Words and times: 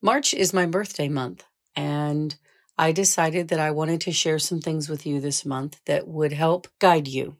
March 0.00 0.32
is 0.32 0.54
my 0.54 0.64
birthday 0.64 1.08
month, 1.08 1.44
and 1.74 2.36
I 2.78 2.92
decided 2.92 3.48
that 3.48 3.58
I 3.58 3.72
wanted 3.72 4.00
to 4.02 4.12
share 4.12 4.38
some 4.38 4.60
things 4.60 4.88
with 4.88 5.04
you 5.04 5.20
this 5.20 5.44
month 5.44 5.80
that 5.86 6.06
would 6.06 6.32
help 6.32 6.68
guide 6.78 7.08
you. 7.08 7.36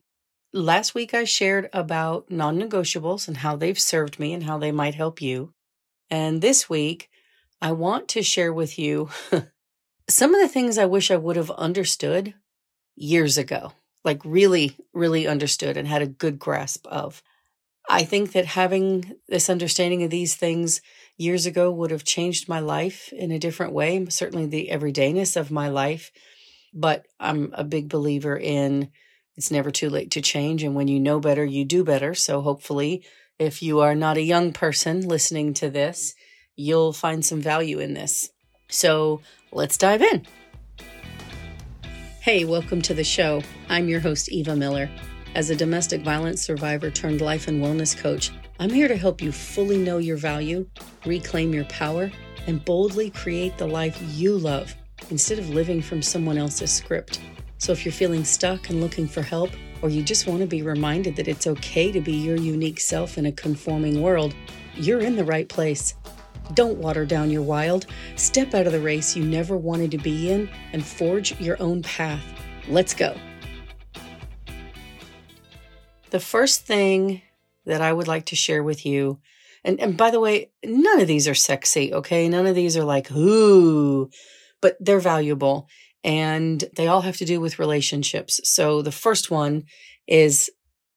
Last 0.52 0.92
week, 0.92 1.14
I 1.14 1.22
shared 1.22 1.70
about 1.72 2.32
non 2.32 2.58
negotiables 2.58 3.28
and 3.28 3.36
how 3.38 3.54
they've 3.54 3.78
served 3.78 4.18
me 4.18 4.32
and 4.32 4.42
how 4.42 4.58
they 4.58 4.72
might 4.72 4.96
help 4.96 5.22
you. 5.22 5.52
And 6.10 6.42
this 6.42 6.68
week, 6.68 7.10
I 7.62 7.70
want 7.70 8.08
to 8.08 8.22
share 8.22 8.52
with 8.52 8.76
you 8.76 9.10
some 10.08 10.34
of 10.34 10.40
the 10.40 10.48
things 10.48 10.78
I 10.78 10.86
wish 10.86 11.12
I 11.12 11.16
would 11.16 11.36
have 11.36 11.52
understood 11.52 12.34
years 12.96 13.38
ago, 13.38 13.72
like 14.02 14.20
really, 14.24 14.76
really 14.92 15.28
understood 15.28 15.76
and 15.76 15.86
had 15.86 16.02
a 16.02 16.06
good 16.06 16.40
grasp 16.40 16.88
of. 16.88 17.22
I 17.90 18.04
think 18.04 18.32
that 18.32 18.44
having 18.44 19.14
this 19.28 19.48
understanding 19.48 20.02
of 20.02 20.10
these 20.10 20.36
things 20.36 20.82
years 21.16 21.46
ago 21.46 21.70
would 21.72 21.90
have 21.90 22.04
changed 22.04 22.48
my 22.48 22.60
life 22.60 23.10
in 23.14 23.32
a 23.32 23.38
different 23.38 23.72
way, 23.72 24.04
certainly 24.10 24.44
the 24.44 24.68
everydayness 24.70 25.36
of 25.36 25.50
my 25.50 25.68
life. 25.68 26.12
But 26.74 27.06
I'm 27.18 27.50
a 27.54 27.64
big 27.64 27.88
believer 27.88 28.36
in 28.36 28.90
it's 29.36 29.50
never 29.50 29.70
too 29.70 29.88
late 29.88 30.10
to 30.10 30.20
change. 30.20 30.64
And 30.64 30.74
when 30.74 30.88
you 30.88 31.00
know 31.00 31.20
better, 31.20 31.44
you 31.44 31.64
do 31.64 31.82
better. 31.82 32.12
So 32.12 32.42
hopefully, 32.42 33.04
if 33.38 33.62
you 33.62 33.80
are 33.80 33.94
not 33.94 34.16
a 34.16 34.22
young 34.22 34.52
person 34.52 35.06
listening 35.06 35.54
to 35.54 35.70
this, 35.70 36.14
you'll 36.56 36.92
find 36.92 37.24
some 37.24 37.40
value 37.40 37.78
in 37.78 37.94
this. 37.94 38.30
So 38.68 39.20
let's 39.52 39.78
dive 39.78 40.02
in. 40.02 40.26
Hey, 42.20 42.44
welcome 42.44 42.82
to 42.82 42.94
the 42.94 43.04
show. 43.04 43.42
I'm 43.68 43.88
your 43.88 44.00
host, 44.00 44.28
Eva 44.28 44.56
Miller. 44.56 44.90
As 45.34 45.50
a 45.50 45.56
domestic 45.56 46.02
violence 46.02 46.42
survivor 46.42 46.90
turned 46.90 47.20
life 47.20 47.48
and 47.48 47.62
wellness 47.62 47.96
coach, 47.96 48.32
I'm 48.58 48.70
here 48.70 48.88
to 48.88 48.96
help 48.96 49.20
you 49.20 49.30
fully 49.30 49.78
know 49.78 49.98
your 49.98 50.16
value, 50.16 50.66
reclaim 51.06 51.52
your 51.52 51.66
power, 51.66 52.10
and 52.46 52.64
boldly 52.64 53.10
create 53.10 53.56
the 53.58 53.66
life 53.66 54.00
you 54.14 54.36
love 54.36 54.74
instead 55.10 55.38
of 55.38 55.50
living 55.50 55.80
from 55.82 56.02
someone 56.02 56.38
else's 56.38 56.72
script. 56.72 57.20
So 57.58 57.72
if 57.72 57.84
you're 57.84 57.92
feeling 57.92 58.24
stuck 58.24 58.70
and 58.70 58.80
looking 58.80 59.06
for 59.06 59.22
help, 59.22 59.50
or 59.82 59.90
you 59.90 60.02
just 60.02 60.26
want 60.26 60.40
to 60.40 60.46
be 60.46 60.62
reminded 60.62 61.14
that 61.16 61.28
it's 61.28 61.46
okay 61.46 61.92
to 61.92 62.00
be 62.00 62.14
your 62.14 62.36
unique 62.36 62.80
self 62.80 63.18
in 63.18 63.26
a 63.26 63.32
conforming 63.32 64.02
world, 64.02 64.34
you're 64.74 65.00
in 65.00 65.14
the 65.14 65.24
right 65.24 65.48
place. 65.48 65.94
Don't 66.54 66.78
water 66.78 67.04
down 67.04 67.30
your 67.30 67.42
wild. 67.42 67.86
Step 68.16 68.54
out 68.54 68.66
of 68.66 68.72
the 68.72 68.80
race 68.80 69.14
you 69.14 69.24
never 69.24 69.56
wanted 69.56 69.90
to 69.90 69.98
be 69.98 70.30
in 70.30 70.48
and 70.72 70.84
forge 70.84 71.38
your 71.38 71.60
own 71.60 71.82
path. 71.82 72.24
Let's 72.68 72.94
go. 72.94 73.14
The 76.10 76.20
first 76.20 76.66
thing 76.66 77.22
that 77.66 77.82
I 77.82 77.92
would 77.92 78.08
like 78.08 78.26
to 78.26 78.36
share 78.36 78.62
with 78.62 78.86
you. 78.86 79.18
And, 79.64 79.78
and 79.80 79.96
by 79.96 80.10
the 80.10 80.20
way, 80.20 80.50
none 80.64 81.00
of 81.00 81.06
these 81.06 81.28
are 81.28 81.34
sexy, 81.34 81.92
okay? 81.92 82.28
None 82.28 82.46
of 82.46 82.54
these 82.54 82.76
are 82.76 82.84
like, 82.84 83.10
ooh, 83.12 84.08
but 84.60 84.76
they're 84.80 85.00
valuable 85.00 85.68
and 86.02 86.64
they 86.76 86.86
all 86.86 87.02
have 87.02 87.16
to 87.18 87.24
do 87.24 87.40
with 87.40 87.58
relationships. 87.58 88.40
So 88.44 88.82
the 88.82 88.92
first 88.92 89.30
one 89.30 89.64
is 90.06 90.50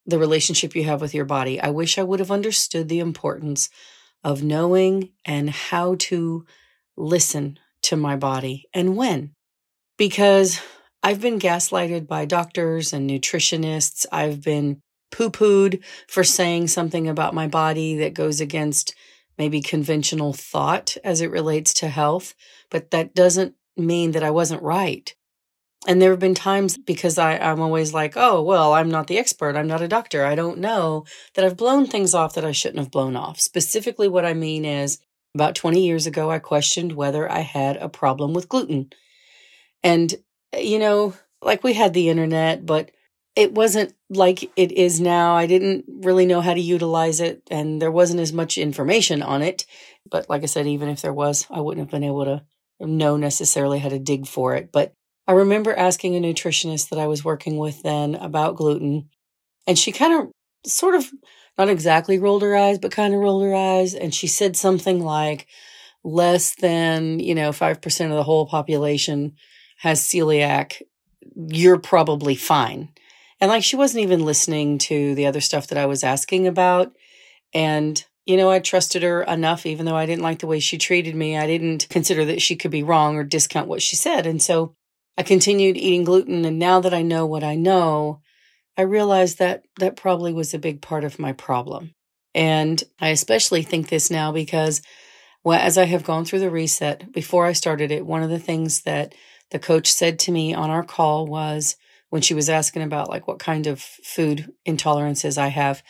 the 0.05 0.19
relationship 0.19 0.75
you 0.75 0.83
have 0.85 1.01
with 1.01 1.13
your 1.13 1.25
body. 1.25 1.59
I 1.59 1.69
wish 1.69 1.97
I 1.97 2.03
would 2.03 2.19
have 2.19 2.31
understood 2.31 2.87
the 2.87 2.99
importance 2.99 3.69
of 4.23 4.43
knowing 4.43 5.09
and 5.25 5.49
how 5.49 5.95
to 5.99 6.45
listen 6.95 7.59
to 7.83 7.97
my 7.97 8.15
body 8.15 8.69
and 8.73 8.95
when. 8.95 9.31
Because 9.97 10.61
I've 11.03 11.19
been 11.19 11.39
gaslighted 11.39 12.07
by 12.07 12.25
doctors 12.25 12.93
and 12.93 13.09
nutritionists. 13.09 14.05
I've 14.11 14.41
been 14.41 14.81
poo 15.11 15.29
pooed 15.29 15.83
for 16.07 16.23
saying 16.23 16.67
something 16.67 17.07
about 17.07 17.33
my 17.33 17.47
body 17.47 17.95
that 17.97 18.13
goes 18.13 18.41
against 18.41 18.95
maybe 19.37 19.61
conventional 19.61 20.33
thought 20.33 20.97
as 21.03 21.21
it 21.21 21.31
relates 21.31 21.73
to 21.75 21.87
health, 21.87 22.33
but 22.69 22.91
that 22.91 23.13
doesn't 23.15 23.55
mean 23.77 24.11
that 24.11 24.23
I 24.23 24.31
wasn't 24.31 24.61
right. 24.61 25.13
And 25.87 25.99
there 25.99 26.11
have 26.11 26.19
been 26.19 26.35
times 26.35 26.77
because 26.77 27.17
I, 27.17 27.37
I'm 27.37 27.59
always 27.59 27.91
like, 27.91 28.13
oh, 28.15 28.43
well, 28.43 28.73
I'm 28.73 28.91
not 28.91 29.07
the 29.07 29.17
expert. 29.17 29.55
I'm 29.55 29.67
not 29.67 29.81
a 29.81 29.87
doctor. 29.87 30.23
I 30.23 30.35
don't 30.35 30.59
know 30.59 31.05
that 31.33 31.43
I've 31.43 31.57
blown 31.57 31.87
things 31.87 32.13
off 32.13 32.35
that 32.35 32.45
I 32.45 32.51
shouldn't 32.51 32.79
have 32.79 32.91
blown 32.91 33.15
off. 33.15 33.39
Specifically, 33.39 34.07
what 34.07 34.25
I 34.25 34.35
mean 34.35 34.63
is 34.63 34.99
about 35.33 35.55
20 35.55 35.83
years 35.83 36.05
ago, 36.05 36.29
I 36.29 36.37
questioned 36.37 36.93
whether 36.93 37.31
I 37.31 37.39
had 37.39 37.77
a 37.77 37.89
problem 37.89 38.33
with 38.33 38.49
gluten. 38.49 38.91
And, 39.81 40.13
eh, 40.53 40.59
you 40.59 40.77
know, 40.77 41.15
like 41.41 41.63
we 41.63 41.73
had 41.73 41.93
the 41.93 42.09
internet, 42.09 42.63
but 42.63 42.91
it 43.35 43.53
wasn't 43.53 43.93
like 44.09 44.43
it 44.55 44.71
is 44.71 44.99
now. 44.99 45.35
I 45.35 45.47
didn't 45.47 45.85
really 45.87 46.25
know 46.25 46.41
how 46.41 46.53
to 46.53 46.59
utilize 46.59 47.19
it, 47.21 47.41
and 47.49 47.81
there 47.81 47.91
wasn't 47.91 48.19
as 48.19 48.33
much 48.33 48.57
information 48.57 49.21
on 49.21 49.41
it. 49.41 49.65
But 50.09 50.29
like 50.29 50.43
I 50.43 50.47
said, 50.47 50.67
even 50.67 50.89
if 50.89 51.01
there 51.01 51.13
was, 51.13 51.47
I 51.49 51.61
wouldn't 51.61 51.85
have 51.85 51.91
been 51.91 52.03
able 52.03 52.25
to 52.25 52.43
know 52.79 53.15
necessarily 53.17 53.79
how 53.79 53.89
to 53.89 53.99
dig 53.99 54.27
for 54.27 54.55
it. 54.55 54.71
But 54.71 54.93
I 55.27 55.33
remember 55.33 55.73
asking 55.73 56.15
a 56.15 56.19
nutritionist 56.19 56.89
that 56.89 56.99
I 56.99 57.07
was 57.07 57.23
working 57.23 57.57
with 57.57 57.83
then 57.83 58.15
about 58.15 58.55
gluten, 58.55 59.09
and 59.67 59.77
she 59.77 59.91
kind 59.91 60.21
of 60.21 60.31
sort 60.69 60.95
of 60.95 61.09
not 61.57 61.69
exactly 61.69 62.19
rolled 62.19 62.41
her 62.41 62.55
eyes, 62.55 62.79
but 62.79 62.91
kind 62.91 63.13
of 63.13 63.19
rolled 63.19 63.43
her 63.43 63.55
eyes. 63.55 63.93
And 63.93 64.13
she 64.13 64.27
said 64.27 64.57
something 64.57 64.99
like, 64.99 65.47
less 66.03 66.55
than, 66.55 67.19
you 67.19 67.35
know, 67.35 67.51
5% 67.51 68.05
of 68.05 68.11
the 68.11 68.23
whole 68.23 68.47
population 68.47 69.35
has 69.77 70.01
celiac. 70.01 70.81
You're 71.35 71.79
probably 71.79 72.35
fine. 72.35 72.89
And 73.41 73.49
like 73.49 73.63
she 73.63 73.75
wasn't 73.75 74.03
even 74.03 74.23
listening 74.23 74.77
to 74.77 75.15
the 75.15 75.25
other 75.25 75.41
stuff 75.41 75.67
that 75.67 75.77
I 75.77 75.87
was 75.87 76.03
asking 76.03 76.47
about. 76.47 76.93
And, 77.53 78.03
you 78.25 78.37
know, 78.37 78.51
I 78.51 78.59
trusted 78.59 79.01
her 79.01 79.23
enough, 79.23 79.65
even 79.65 79.85
though 79.85 79.95
I 79.95 80.05
didn't 80.05 80.23
like 80.23 80.39
the 80.39 80.47
way 80.47 80.59
she 80.59 80.77
treated 80.77 81.15
me. 81.15 81.37
I 81.37 81.47
didn't 81.47 81.89
consider 81.89 82.23
that 82.25 82.41
she 82.41 82.55
could 82.55 82.71
be 82.71 82.83
wrong 82.83 83.15
or 83.15 83.23
discount 83.23 83.67
what 83.67 83.81
she 83.81 83.95
said. 83.95 84.27
And 84.27 84.41
so 84.41 84.75
I 85.17 85.23
continued 85.23 85.75
eating 85.75 86.03
gluten. 86.03 86.45
And 86.45 86.59
now 86.59 86.79
that 86.81 86.93
I 86.93 87.01
know 87.01 87.25
what 87.25 87.43
I 87.43 87.55
know, 87.55 88.21
I 88.77 88.83
realized 88.83 89.39
that 89.39 89.63
that 89.79 89.97
probably 89.97 90.31
was 90.31 90.53
a 90.53 90.59
big 90.59 90.81
part 90.81 91.03
of 91.03 91.19
my 91.19 91.33
problem. 91.33 91.95
And 92.33 92.81
I 92.99 93.09
especially 93.09 93.63
think 93.63 93.89
this 93.89 94.09
now 94.09 94.31
because 94.31 94.81
well, 95.43 95.59
as 95.59 95.77
I 95.77 95.85
have 95.85 96.03
gone 96.03 96.23
through 96.23 96.39
the 96.39 96.51
reset, 96.51 97.11
before 97.11 97.47
I 97.47 97.53
started 97.53 97.91
it, 97.91 98.05
one 98.05 98.21
of 98.21 98.29
the 98.29 98.39
things 98.39 98.81
that 98.81 99.15
the 99.49 99.59
coach 99.59 99.91
said 99.91 100.19
to 100.19 100.31
me 100.31 100.53
on 100.53 100.69
our 100.69 100.83
call 100.83 101.25
was, 101.25 101.75
when 102.11 102.21
she 102.21 102.33
was 102.33 102.49
asking 102.49 102.83
about 102.83 103.09
like 103.09 103.25
what 103.25 103.39
kind 103.39 103.65
of 103.65 103.81
food 103.81 104.53
intolerances 104.67 105.37
I 105.37 105.47
have. 105.47 105.81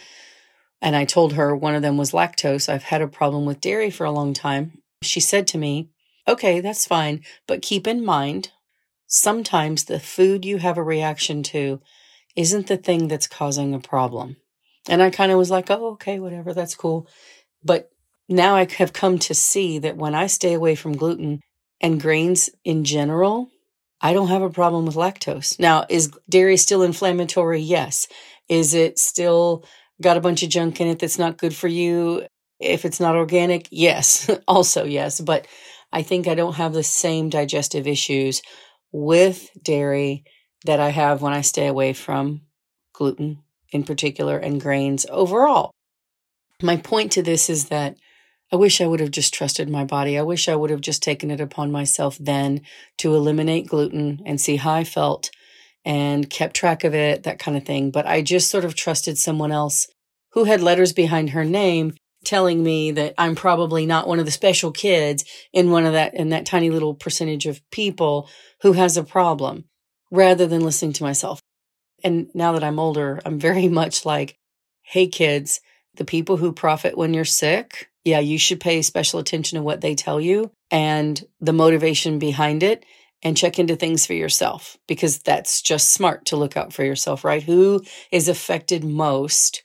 And 0.79 0.95
I 0.95 1.03
told 1.03 1.33
her 1.33 1.55
one 1.55 1.73
of 1.73 1.81
them 1.81 1.97
was 1.97 2.11
lactose. 2.11 2.69
I've 2.69 2.83
had 2.83 3.01
a 3.01 3.07
problem 3.07 3.45
with 3.45 3.59
dairy 3.59 3.89
for 3.89 4.05
a 4.05 4.11
long 4.11 4.33
time. 4.33 4.83
She 5.01 5.19
said 5.19 5.47
to 5.47 5.57
me, 5.57 5.89
Okay, 6.27 6.61
that's 6.61 6.85
fine, 6.85 7.23
but 7.47 7.63
keep 7.63 7.87
in 7.87 8.05
mind, 8.05 8.51
sometimes 9.07 9.85
the 9.85 9.99
food 9.99 10.45
you 10.45 10.59
have 10.59 10.77
a 10.77 10.83
reaction 10.83 11.41
to 11.43 11.81
isn't 12.35 12.67
the 12.67 12.77
thing 12.77 13.07
that's 13.07 13.27
causing 13.27 13.73
a 13.73 13.79
problem. 13.79 14.37
And 14.87 15.01
I 15.01 15.09
kind 15.09 15.31
of 15.31 15.39
was 15.39 15.49
like, 15.49 15.71
Oh, 15.71 15.93
okay, 15.93 16.19
whatever, 16.19 16.53
that's 16.53 16.75
cool. 16.75 17.07
But 17.63 17.89
now 18.29 18.55
I 18.55 18.67
have 18.77 18.93
come 18.93 19.17
to 19.19 19.33
see 19.33 19.79
that 19.79 19.97
when 19.97 20.13
I 20.13 20.27
stay 20.27 20.53
away 20.53 20.75
from 20.75 20.95
gluten 20.95 21.41
and 21.81 21.99
grains 21.99 22.51
in 22.63 22.83
general, 22.83 23.49
I 24.01 24.13
don't 24.13 24.29
have 24.29 24.41
a 24.41 24.49
problem 24.49 24.85
with 24.85 24.95
lactose. 24.95 25.59
Now, 25.59 25.85
is 25.87 26.11
dairy 26.27 26.57
still 26.57 26.81
inflammatory? 26.81 27.61
Yes. 27.61 28.07
Is 28.49 28.73
it 28.73 28.97
still 28.97 29.63
got 30.01 30.17
a 30.17 30.21
bunch 30.21 30.41
of 30.43 30.49
junk 30.49 30.81
in 30.81 30.87
it 30.87 30.99
that's 30.99 31.19
not 31.19 31.37
good 31.37 31.55
for 31.55 31.67
you? 31.67 32.25
If 32.59 32.83
it's 32.85 32.99
not 32.99 33.15
organic, 33.15 33.67
yes, 33.71 34.29
also 34.47 34.85
yes. 34.85 35.21
But 35.21 35.47
I 35.93 36.01
think 36.01 36.27
I 36.27 36.35
don't 36.35 36.55
have 36.55 36.73
the 36.73 36.83
same 36.83 37.29
digestive 37.29 37.87
issues 37.87 38.41
with 38.91 39.49
dairy 39.61 40.23
that 40.65 40.79
I 40.79 40.89
have 40.89 41.21
when 41.21 41.33
I 41.33 41.41
stay 41.41 41.67
away 41.67 41.93
from 41.93 42.41
gluten 42.93 43.39
in 43.71 43.83
particular 43.83 44.37
and 44.37 44.59
grains 44.59 45.05
overall. 45.09 45.71
My 46.61 46.77
point 46.77 47.13
to 47.13 47.23
this 47.23 47.49
is 47.49 47.69
that 47.69 47.97
I 48.51 48.57
wish 48.57 48.81
I 48.81 48.87
would 48.87 48.99
have 48.99 49.11
just 49.11 49.33
trusted 49.33 49.69
my 49.69 49.85
body. 49.85 50.17
I 50.17 50.23
wish 50.23 50.49
I 50.49 50.55
would 50.55 50.71
have 50.71 50.81
just 50.81 51.01
taken 51.01 51.31
it 51.31 51.39
upon 51.39 51.71
myself 51.71 52.17
then 52.19 52.61
to 52.97 53.15
eliminate 53.15 53.67
gluten 53.67 54.21
and 54.25 54.41
see 54.41 54.57
how 54.57 54.73
I 54.73 54.83
felt 54.83 55.31
and 55.85 56.29
kept 56.29 56.55
track 56.55 56.83
of 56.83 56.93
it, 56.93 57.23
that 57.23 57.39
kind 57.39 57.55
of 57.55 57.63
thing. 57.63 57.91
But 57.91 58.05
I 58.05 58.21
just 58.21 58.49
sort 58.49 58.65
of 58.65 58.75
trusted 58.75 59.17
someone 59.17 59.51
else 59.51 59.87
who 60.33 60.43
had 60.43 60.61
letters 60.61 60.91
behind 60.91 61.31
her 61.31 61.45
name 61.45 61.93
telling 62.25 62.61
me 62.61 62.91
that 62.91 63.13
I'm 63.17 63.35
probably 63.35 63.85
not 63.85 64.07
one 64.07 64.19
of 64.19 64.25
the 64.25 64.31
special 64.31 64.71
kids 64.71 65.25
in 65.53 65.71
one 65.71 65.85
of 65.85 65.93
that, 65.93 66.13
in 66.13 66.29
that 66.29 66.45
tiny 66.45 66.69
little 66.69 66.93
percentage 66.93 67.45
of 67.45 67.61
people 67.71 68.29
who 68.61 68.73
has 68.73 68.97
a 68.97 69.03
problem 69.03 69.65
rather 70.11 70.45
than 70.45 70.61
listening 70.61 70.93
to 70.93 71.03
myself. 71.03 71.39
And 72.03 72.27
now 72.33 72.51
that 72.51 72.63
I'm 72.63 72.79
older, 72.79 73.21
I'm 73.25 73.39
very 73.39 73.67
much 73.69 74.05
like, 74.05 74.35
Hey 74.83 75.07
kids, 75.07 75.61
the 75.95 76.05
people 76.05 76.37
who 76.37 76.51
profit 76.51 76.97
when 76.97 77.13
you're 77.13 77.25
sick, 77.25 77.90
yeah, 78.03 78.19
you 78.19 78.37
should 78.37 78.59
pay 78.59 78.81
special 78.81 79.19
attention 79.19 79.57
to 79.57 79.63
what 79.63 79.81
they 79.81 79.95
tell 79.95 80.19
you 80.19 80.51
and 80.69 81.23
the 81.39 81.53
motivation 81.53 82.19
behind 82.19 82.63
it 82.63 82.85
and 83.23 83.37
check 83.37 83.59
into 83.59 83.75
things 83.75 84.05
for 84.05 84.13
yourself 84.13 84.77
because 84.87 85.19
that's 85.19 85.61
just 85.61 85.91
smart 85.91 86.25
to 86.25 86.35
look 86.35 86.57
out 86.57 86.73
for 86.73 86.83
yourself, 86.83 87.23
right? 87.23 87.43
Who 87.43 87.83
is 88.11 88.27
affected 88.27 88.83
most 88.83 89.63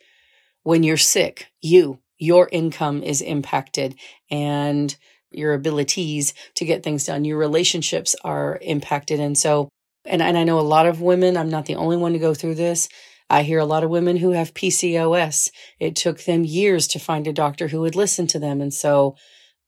when 0.62 0.82
you're 0.82 0.96
sick? 0.96 1.46
You. 1.62 2.00
Your 2.18 2.48
income 2.50 3.02
is 3.02 3.20
impacted 3.20 3.94
and 4.30 4.94
your 5.30 5.54
abilities 5.54 6.34
to 6.54 6.64
get 6.64 6.82
things 6.82 7.04
done. 7.04 7.24
Your 7.24 7.38
relationships 7.38 8.16
are 8.24 8.58
impacted. 8.62 9.20
And 9.20 9.36
so, 9.36 9.68
and, 10.04 10.22
and 10.22 10.36
I 10.36 10.44
know 10.44 10.58
a 10.58 10.62
lot 10.62 10.86
of 10.86 11.02
women, 11.02 11.36
I'm 11.36 11.50
not 11.50 11.66
the 11.66 11.76
only 11.76 11.96
one 11.96 12.12
to 12.12 12.18
go 12.18 12.32
through 12.32 12.54
this. 12.54 12.88
I 13.28 13.42
hear 13.42 13.58
a 13.58 13.64
lot 13.64 13.84
of 13.84 13.90
women 13.90 14.18
who 14.18 14.30
have 14.30 14.54
PCOS. 14.54 15.50
It 15.80 15.96
took 15.96 16.24
them 16.24 16.44
years 16.44 16.86
to 16.88 16.98
find 16.98 17.26
a 17.26 17.32
doctor 17.32 17.68
who 17.68 17.80
would 17.80 17.96
listen 17.96 18.26
to 18.28 18.38
them. 18.38 18.60
And 18.60 18.72
so 18.72 19.16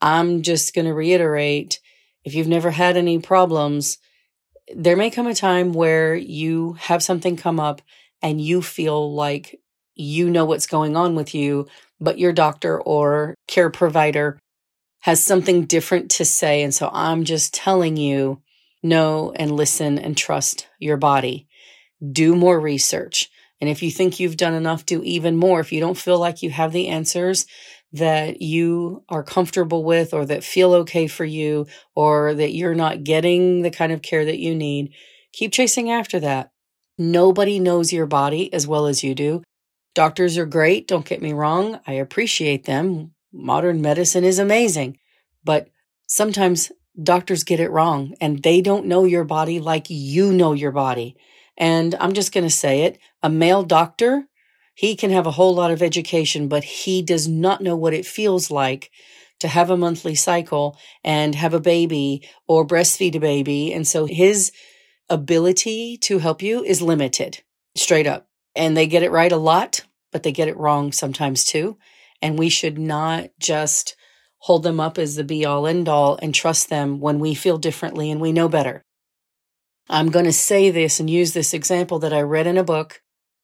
I'm 0.01 0.43
just 0.43 0.75
going 0.75 0.87
to 0.87 0.95
reiterate 0.95 1.81
if 2.25 2.35
you've 2.35 2.49
never 2.49 2.71
had 2.71 2.97
any 2.97 3.19
problems, 3.19 3.99
there 4.75 4.97
may 4.97 5.11
come 5.11 5.27
a 5.27 5.35
time 5.35 5.73
where 5.73 6.15
you 6.15 6.75
have 6.75 7.03
something 7.03 7.37
come 7.37 7.59
up 7.59 7.81
and 8.23 8.41
you 8.41 8.61
feel 8.63 9.15
like 9.15 9.61
you 9.95 10.31
know 10.31 10.45
what's 10.45 10.67
going 10.67 10.97
on 10.97 11.15
with 11.15 11.35
you, 11.35 11.67
but 12.01 12.19
your 12.19 12.33
doctor 12.33 12.81
or 12.81 13.35
care 13.47 13.71
provider 13.71 14.39
has 15.01 15.23
something 15.23 15.65
different 15.65 16.11
to 16.11 16.25
say. 16.25 16.63
And 16.63 16.75
so 16.75 16.91
I'm 16.93 17.25
just 17.25 17.55
telling 17.55 17.97
you, 17.97 18.43
know 18.83 19.33
and 19.37 19.51
listen 19.53 19.99
and 19.99 20.17
trust 20.17 20.69
your 20.79 20.97
body. 20.97 21.49
Do 22.13 22.37
more 22.37 22.61
research. 22.61 23.31
And 23.61 23.69
if 23.69 23.83
you 23.83 23.91
think 23.91 24.21
you've 24.21 24.37
done 24.37 24.55
enough, 24.55 24.87
do 24.87 25.03
even 25.03 25.37
more. 25.37 25.61
If 25.61 25.73
you 25.73 25.81
don't 25.81 25.99
feel 25.99 26.19
like 26.19 26.43
you 26.43 26.51
have 26.51 26.73
the 26.73 26.89
answers 26.89 27.47
that 27.93 28.43
you 28.43 29.03
are 29.09 29.23
comfortable 29.23 29.83
with 29.83 30.13
or 30.13 30.27
that 30.27 30.45
feel 30.45 30.75
okay 30.75 31.07
for 31.07 31.25
you 31.25 31.67
or 31.95 32.35
that 32.35 32.53
you're 32.53 32.75
not 32.75 33.05
getting 33.05 33.63
the 33.63 33.71
kind 33.71 33.93
of 33.93 34.03
care 34.03 34.25
that 34.25 34.39
you 34.39 34.55
need, 34.55 34.93
keep 35.33 35.53
chasing 35.53 35.91
after 35.91 36.21
that. 36.21 36.53
Nobody 36.99 37.59
knows 37.59 37.93
your 37.93 38.07
body 38.07 38.53
as 38.53 38.67
well 38.67 38.87
as 38.87 39.03
you 39.03 39.15
do. 39.15 39.43
Doctors 39.95 40.37
are 40.37 40.47
great, 40.47 40.87
don't 40.87 41.07
get 41.07 41.23
me 41.23 41.33
wrong. 41.33 41.81
I 41.87 41.95
appreciate 41.95 42.65
them. 42.65 43.13
Modern 43.33 43.81
medicine 43.81 44.25
is 44.25 44.39
amazing. 44.39 44.99
But 45.45 45.69
sometimes 46.07 46.71
doctors 47.01 47.45
get 47.45 47.61
it 47.61 47.71
wrong 47.71 48.15
and 48.21 48.43
they 48.43 48.61
don't 48.61 48.87
know 48.87 49.05
your 49.05 49.25
body 49.25 49.61
like 49.61 49.87
you 49.89 50.33
know 50.33 50.53
your 50.53 50.73
body. 50.73 51.17
And 51.57 51.95
I'm 52.01 52.13
just 52.13 52.33
going 52.33 52.45
to 52.45 52.51
say 52.51 52.83
it 52.83 52.99
a 53.23 53.31
male 53.31 53.63
doctor, 53.63 54.29
he 54.75 54.95
can 54.95 55.11
have 55.11 55.27
a 55.27 55.33
whole 55.33 55.55
lot 55.55 55.71
of 55.71 55.83
education, 55.83 56.49
but 56.49 56.63
he 56.63 57.03
does 57.03 57.27
not 57.27 57.61
know 57.61 57.77
what 57.77 57.95
it 57.95 58.07
feels 58.07 58.51
like 58.51 58.91
to 59.41 59.49
have 59.49 59.71
a 59.71 59.77
monthly 59.77 60.15
cycle 60.15 60.77
and 61.05 61.35
have 61.35 61.55
a 61.55 61.61
baby 61.61 62.29
or 62.47 62.67
breastfeed 62.67 63.15
a 63.15 63.21
baby. 63.21 63.73
And 63.73 63.87
so 63.87 64.07
his 64.07 64.53
ability 65.09 65.97
to 65.99 66.19
help 66.19 66.43
you 66.43 66.63
is 66.63 66.83
limited, 66.83 67.43
straight 67.77 68.07
up. 68.07 68.29
And 68.55 68.77
they 68.77 68.87
get 68.87 69.03
it 69.03 69.11
right 69.11 69.33
a 69.33 69.37
lot, 69.37 69.85
but 70.13 70.23
they 70.23 70.33
get 70.33 70.49
it 70.49 70.57
wrong 70.57 70.93
sometimes 70.93 71.45
too. 71.45 71.77
And 72.21 72.39
we 72.39 72.49
should 72.49 72.79
not 72.79 73.31
just 73.39 73.97
hold 74.39 74.63
them 74.63 74.81
up 74.81 74.99
as 74.99 75.17
the 75.17 75.25
be 75.25 75.45
all 75.45 75.67
end 75.67 75.89
all 75.89 76.19
and 76.23 76.35
trust 76.35 76.69
them 76.69 77.01
when 77.01 77.19
we 77.19 77.35
feel 77.35 77.59
differently 77.59 78.11
and 78.11 78.21
we 78.21 78.33
know 78.33 78.49
better. 78.49 78.85
I'm 79.89 80.11
going 80.11 80.27
to 80.27 80.33
say 80.33 80.71
this 80.71 81.01
and 81.01 81.09
use 81.09 81.33
this 81.33 81.55
example 81.55 81.99
that 82.01 82.13
I 82.13 82.21
read 82.21 82.47
in 82.47 82.59
a 82.59 82.65
book 82.65 83.03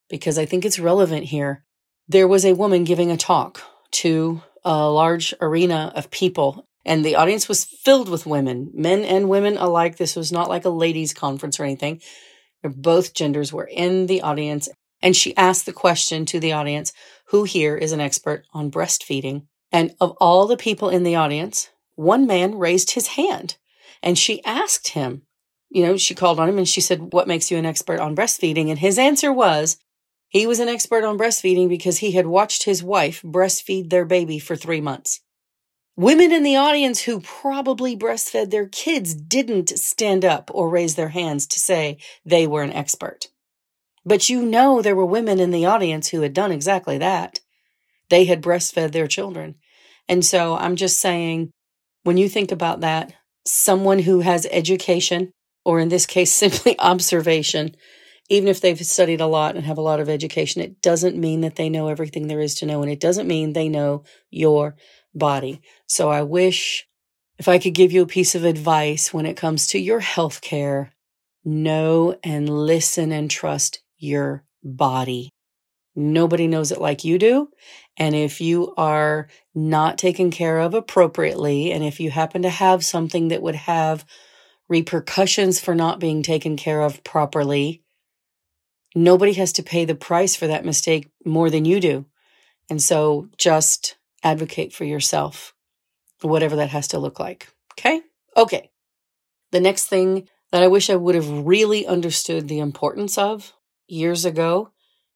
because 0.09 0.37
I 0.37 0.45
think 0.45 0.65
it's 0.65 0.79
relevant 0.79 1.25
here. 1.25 1.63
There 2.07 2.27
was 2.27 2.45
a 2.45 2.53
woman 2.53 2.83
giving 2.83 3.11
a 3.11 3.17
talk 3.17 3.61
to 3.91 4.41
a 4.63 4.89
large 4.89 5.33
arena 5.41 5.91
of 5.95 6.11
people 6.11 6.67
and 6.85 7.03
the 7.03 7.15
audience 7.15 7.49
was 7.49 7.65
filled 7.65 8.09
with 8.09 8.27
women, 8.27 8.69
men 8.73 9.03
and 9.03 9.27
women 9.27 9.57
alike. 9.57 9.97
This 9.97 10.15
was 10.15 10.31
not 10.31 10.49
like 10.49 10.65
a 10.65 10.69
ladies' 10.69 11.13
conference 11.13 11.59
or 11.59 11.63
anything. 11.63 11.99
Both 12.63 13.15
genders 13.15 13.51
were 13.51 13.67
in 13.71 14.05
the 14.05 14.21
audience. 14.21 14.69
And 15.01 15.15
she 15.15 15.35
asked 15.35 15.65
the 15.65 15.73
question 15.73 16.25
to 16.27 16.39
the 16.39 16.53
audience 16.53 16.93
Who 17.29 17.43
here 17.43 17.75
is 17.75 17.91
an 17.91 17.99
expert 17.99 18.45
on 18.53 18.71
breastfeeding? 18.71 19.47
And 19.71 19.95
of 19.99 20.11
all 20.21 20.45
the 20.45 20.57
people 20.57 20.89
in 20.89 21.03
the 21.03 21.15
audience, 21.15 21.69
one 21.95 22.27
man 22.27 22.55
raised 22.55 22.91
his 22.91 23.07
hand 23.07 23.57
and 24.03 24.17
she 24.17 24.43
asked 24.45 24.89
him, 24.89 25.23
you 25.69 25.83
know, 25.83 25.97
she 25.97 26.15
called 26.15 26.39
on 26.39 26.47
him 26.47 26.57
and 26.57 26.69
she 26.69 26.81
said, 26.81 27.11
What 27.13 27.27
makes 27.27 27.49
you 27.49 27.57
an 27.57 27.65
expert 27.65 27.99
on 27.99 28.15
breastfeeding? 28.15 28.69
And 28.69 28.79
his 28.79 28.99
answer 28.99 29.33
was, 29.33 29.77
he 30.35 30.45
was 30.45 30.59
an 30.59 30.67
expert 30.67 31.05
on 31.05 31.17
breastfeeding 31.17 31.69
because 31.69 31.99
he 31.99 32.11
had 32.11 32.27
watched 32.27 32.63
his 32.63 32.83
wife 32.83 33.21
breastfeed 33.21 33.89
their 33.89 34.03
baby 34.03 34.37
for 34.37 34.57
three 34.57 34.81
months. 34.81 35.21
Women 35.95 36.33
in 36.33 36.43
the 36.43 36.57
audience 36.57 37.03
who 37.03 37.21
probably 37.21 37.95
breastfed 37.95 38.51
their 38.51 38.67
kids 38.67 39.15
didn't 39.15 39.69
stand 39.79 40.25
up 40.25 40.51
or 40.53 40.69
raise 40.69 40.95
their 40.95 41.07
hands 41.07 41.47
to 41.47 41.57
say 41.57 41.99
they 42.25 42.47
were 42.47 42.63
an 42.63 42.73
expert. 42.73 43.29
But 44.05 44.27
you 44.27 44.45
know 44.45 44.81
there 44.81 44.93
were 44.93 45.05
women 45.05 45.39
in 45.39 45.51
the 45.51 45.67
audience 45.67 46.09
who 46.09 46.19
had 46.19 46.33
done 46.33 46.51
exactly 46.51 46.97
that. 46.97 47.39
They 48.09 48.25
had 48.25 48.43
breastfed 48.43 48.91
their 48.91 49.07
children. 49.07 49.55
And 50.09 50.25
so 50.25 50.57
I'm 50.57 50.75
just 50.75 50.99
saying, 50.99 51.51
when 52.03 52.17
you 52.17 52.27
think 52.27 52.51
about 52.51 52.81
that, 52.81 53.13
someone 53.45 53.99
who 53.99 54.19
has 54.19 54.45
education, 54.51 55.31
or 55.63 55.79
in 55.79 55.87
this 55.87 56.05
case, 56.05 56.33
simply 56.33 56.77
observation, 56.77 57.77
even 58.29 58.47
if 58.47 58.61
they've 58.61 58.83
studied 58.85 59.21
a 59.21 59.27
lot 59.27 59.55
and 59.55 59.65
have 59.65 59.77
a 59.77 59.81
lot 59.81 59.99
of 59.99 60.09
education, 60.09 60.61
it 60.61 60.81
doesn't 60.81 61.17
mean 61.17 61.41
that 61.41 61.55
they 61.55 61.69
know 61.69 61.87
everything 61.87 62.27
there 62.27 62.41
is 62.41 62.55
to 62.55 62.65
know. 62.65 62.81
And 62.81 62.91
it 62.91 62.99
doesn't 62.99 63.27
mean 63.27 63.53
they 63.53 63.69
know 63.69 64.03
your 64.31 64.75
body. 65.13 65.61
So 65.87 66.09
I 66.09 66.23
wish 66.23 66.87
if 67.37 67.47
I 67.47 67.59
could 67.59 67.73
give 67.73 67.91
you 67.91 68.01
a 68.01 68.07
piece 68.07 68.33
of 68.33 68.43
advice 68.43 69.13
when 69.13 69.25
it 69.25 69.37
comes 69.37 69.67
to 69.67 69.79
your 69.79 69.99
health 69.99 70.41
care, 70.41 70.93
know 71.43 72.17
and 72.23 72.49
listen 72.49 73.11
and 73.11 73.29
trust 73.29 73.83
your 73.97 74.43
body. 74.63 75.29
Nobody 75.95 76.47
knows 76.47 76.71
it 76.71 76.81
like 76.81 77.05
you 77.05 77.17
do. 77.17 77.49
And 77.97 78.15
if 78.15 78.41
you 78.41 78.73
are 78.75 79.27
not 79.53 79.97
taken 79.97 80.31
care 80.31 80.59
of 80.59 80.73
appropriately, 80.73 81.71
and 81.71 81.83
if 81.83 81.99
you 81.99 82.11
happen 82.11 82.41
to 82.41 82.49
have 82.49 82.83
something 82.83 83.29
that 83.29 83.41
would 83.41 83.55
have 83.55 84.05
repercussions 84.67 85.59
for 85.59 85.75
not 85.75 85.99
being 85.99 86.23
taken 86.23 86.57
care 86.57 86.81
of 86.81 87.03
properly, 87.03 87.83
nobody 88.95 89.33
has 89.33 89.51
to 89.53 89.63
pay 89.63 89.85
the 89.85 89.95
price 89.95 90.35
for 90.35 90.47
that 90.47 90.65
mistake 90.65 91.09
more 91.25 91.49
than 91.49 91.65
you 91.65 91.79
do. 91.79 92.05
And 92.69 92.81
so 92.81 93.29
just 93.37 93.97
advocate 94.23 94.73
for 94.73 94.85
yourself, 94.85 95.53
whatever 96.21 96.55
that 96.55 96.69
has 96.69 96.87
to 96.89 96.99
look 96.99 97.19
like. 97.19 97.49
Okay? 97.73 98.01
Okay. 98.35 98.71
The 99.51 99.59
next 99.59 99.85
thing 99.87 100.27
that 100.51 100.63
I 100.63 100.67
wish 100.67 100.89
I 100.89 100.95
would 100.95 101.15
have 101.15 101.29
really 101.29 101.85
understood 101.85 102.47
the 102.47 102.59
importance 102.59 103.17
of 103.17 103.53
years 103.87 104.25
ago 104.25 104.71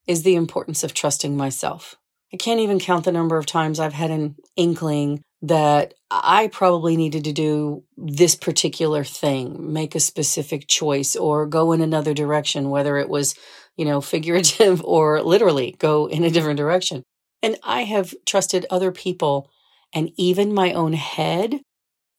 is 0.06 0.24
the 0.24 0.36
importance 0.36 0.84
of 0.84 0.94
trusting 0.94 1.36
myself. 1.36 1.96
I 2.34 2.38
can't 2.38 2.60
even 2.60 2.80
count 2.80 3.06
the 3.06 3.12
number 3.12 3.38
of 3.38 3.46
times 3.46 3.80
I've 3.80 3.94
had 3.94 4.12
an 4.12 4.36
inkling 4.56 5.22
that 5.42 5.94
I 6.12 6.48
probably 6.48 6.98
needed 6.98 7.24
to 7.24 7.34
do 7.34 7.84
this 7.98 8.36
particular 8.36 9.04
thing, 9.04 9.72
make 9.74 9.96
a 9.96 10.00
specific 10.00 10.68
choice, 10.68 11.16
or 11.16 11.46
go 11.46 11.72
in 11.72 11.82
another 11.82 12.14
direction, 12.14 12.70
whether 12.70 12.98
it 12.98 13.10
was, 13.10 13.36
you 13.80 13.86
know, 13.86 14.02
figurative 14.02 14.84
or 14.84 15.22
literally 15.24 15.78
go 15.80 16.08
in 16.08 16.26
a 16.26 16.30
different 16.30 16.58
direction. 16.58 17.02
And 17.42 17.58
I 17.64 17.84
have 17.84 18.14
trusted 18.26 18.66
other 18.70 18.92
people 18.92 19.50
and 19.94 20.12
even 20.18 20.54
my 20.54 20.74
own 20.74 20.92
head 20.92 21.62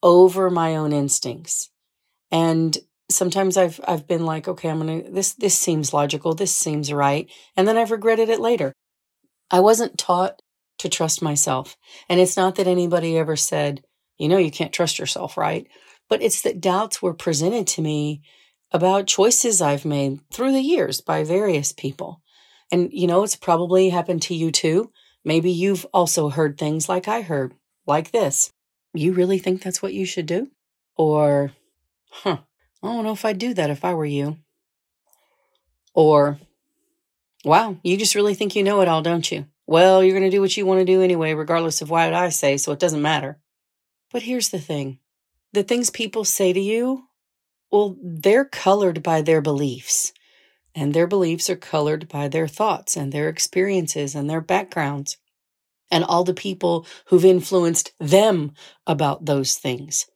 over 0.02 0.48
my 0.48 0.74
own 0.74 0.94
instincts. 0.94 1.68
And 2.32 2.76
sometimes 3.10 3.58
I've 3.58 3.78
I've 3.86 4.08
been 4.08 4.24
like, 4.24 4.48
okay, 4.48 4.70
I'm 4.70 4.78
gonna 4.78 5.10
this 5.10 5.34
this 5.34 5.56
seems 5.56 5.92
logical, 5.92 6.34
this 6.34 6.56
seems 6.56 6.90
right, 6.90 7.30
and 7.56 7.68
then 7.68 7.76
I've 7.76 7.90
regretted 7.90 8.30
it 8.30 8.40
later. 8.40 8.72
I 9.50 9.60
wasn't 9.60 9.98
taught 9.98 10.40
to 10.78 10.88
trust 10.88 11.20
myself. 11.20 11.76
And 12.08 12.18
it's 12.18 12.38
not 12.38 12.54
that 12.54 12.68
anybody 12.68 13.18
ever 13.18 13.36
said, 13.36 13.84
you 14.16 14.28
know, 14.28 14.38
you 14.38 14.50
can't 14.50 14.72
trust 14.72 14.98
yourself, 14.98 15.36
right? 15.36 15.66
But 16.08 16.22
it's 16.22 16.40
that 16.42 16.62
doubts 16.62 17.02
were 17.02 17.12
presented 17.12 17.66
to 17.66 17.82
me 17.82 18.22
about 18.72 19.06
choices 19.06 19.60
I've 19.60 19.84
made 19.84 20.20
through 20.30 20.52
the 20.52 20.62
years 20.62 21.00
by 21.00 21.24
various 21.24 21.72
people. 21.72 22.22
And, 22.70 22.90
you 22.92 23.06
know, 23.06 23.22
it's 23.22 23.36
probably 23.36 23.88
happened 23.88 24.22
to 24.22 24.34
you 24.34 24.50
too. 24.52 24.92
Maybe 25.24 25.50
you've 25.50 25.86
also 25.92 26.28
heard 26.28 26.56
things 26.56 26.88
like 26.88 27.08
I 27.08 27.22
heard, 27.22 27.54
like 27.86 28.10
this. 28.10 28.52
You 28.94 29.12
really 29.12 29.38
think 29.38 29.62
that's 29.62 29.82
what 29.82 29.94
you 29.94 30.06
should 30.06 30.26
do? 30.26 30.50
Or, 30.96 31.52
huh, 32.10 32.38
I 32.82 32.86
don't 32.86 33.04
know 33.04 33.12
if 33.12 33.24
I'd 33.24 33.38
do 33.38 33.54
that 33.54 33.70
if 33.70 33.84
I 33.84 33.94
were 33.94 34.06
you. 34.06 34.38
Or, 35.94 36.38
wow, 37.44 37.76
you 37.82 37.96
just 37.96 38.14
really 38.14 38.34
think 38.34 38.54
you 38.54 38.62
know 38.62 38.80
it 38.80 38.88
all, 38.88 39.02
don't 39.02 39.30
you? 39.30 39.46
Well, 39.66 40.02
you're 40.02 40.18
going 40.18 40.28
to 40.28 40.36
do 40.36 40.40
what 40.40 40.56
you 40.56 40.66
want 40.66 40.80
to 40.80 40.84
do 40.84 41.02
anyway, 41.02 41.34
regardless 41.34 41.82
of 41.82 41.90
what 41.90 42.12
I 42.12 42.30
say, 42.30 42.56
so 42.56 42.72
it 42.72 42.78
doesn't 42.78 43.02
matter. 43.02 43.38
But 44.12 44.22
here's 44.22 44.50
the 44.50 44.58
thing 44.58 44.98
the 45.52 45.62
things 45.62 45.90
people 45.90 46.24
say 46.24 46.52
to 46.52 46.60
you, 46.60 47.04
well, 47.70 47.96
they're 48.02 48.44
colored 48.44 49.02
by 49.02 49.22
their 49.22 49.40
beliefs. 49.40 50.12
And 50.74 50.94
their 50.94 51.06
beliefs 51.06 51.50
are 51.50 51.56
colored 51.56 52.08
by 52.08 52.28
their 52.28 52.46
thoughts 52.46 52.96
and 52.96 53.12
their 53.12 53.28
experiences 53.28 54.14
and 54.14 54.30
their 54.30 54.40
backgrounds 54.40 55.16
and 55.90 56.04
all 56.04 56.22
the 56.22 56.34
people 56.34 56.86
who've 57.06 57.24
influenced 57.24 57.92
them 57.98 58.52
about 58.86 59.26
those 59.26 59.56
things. 59.56 60.06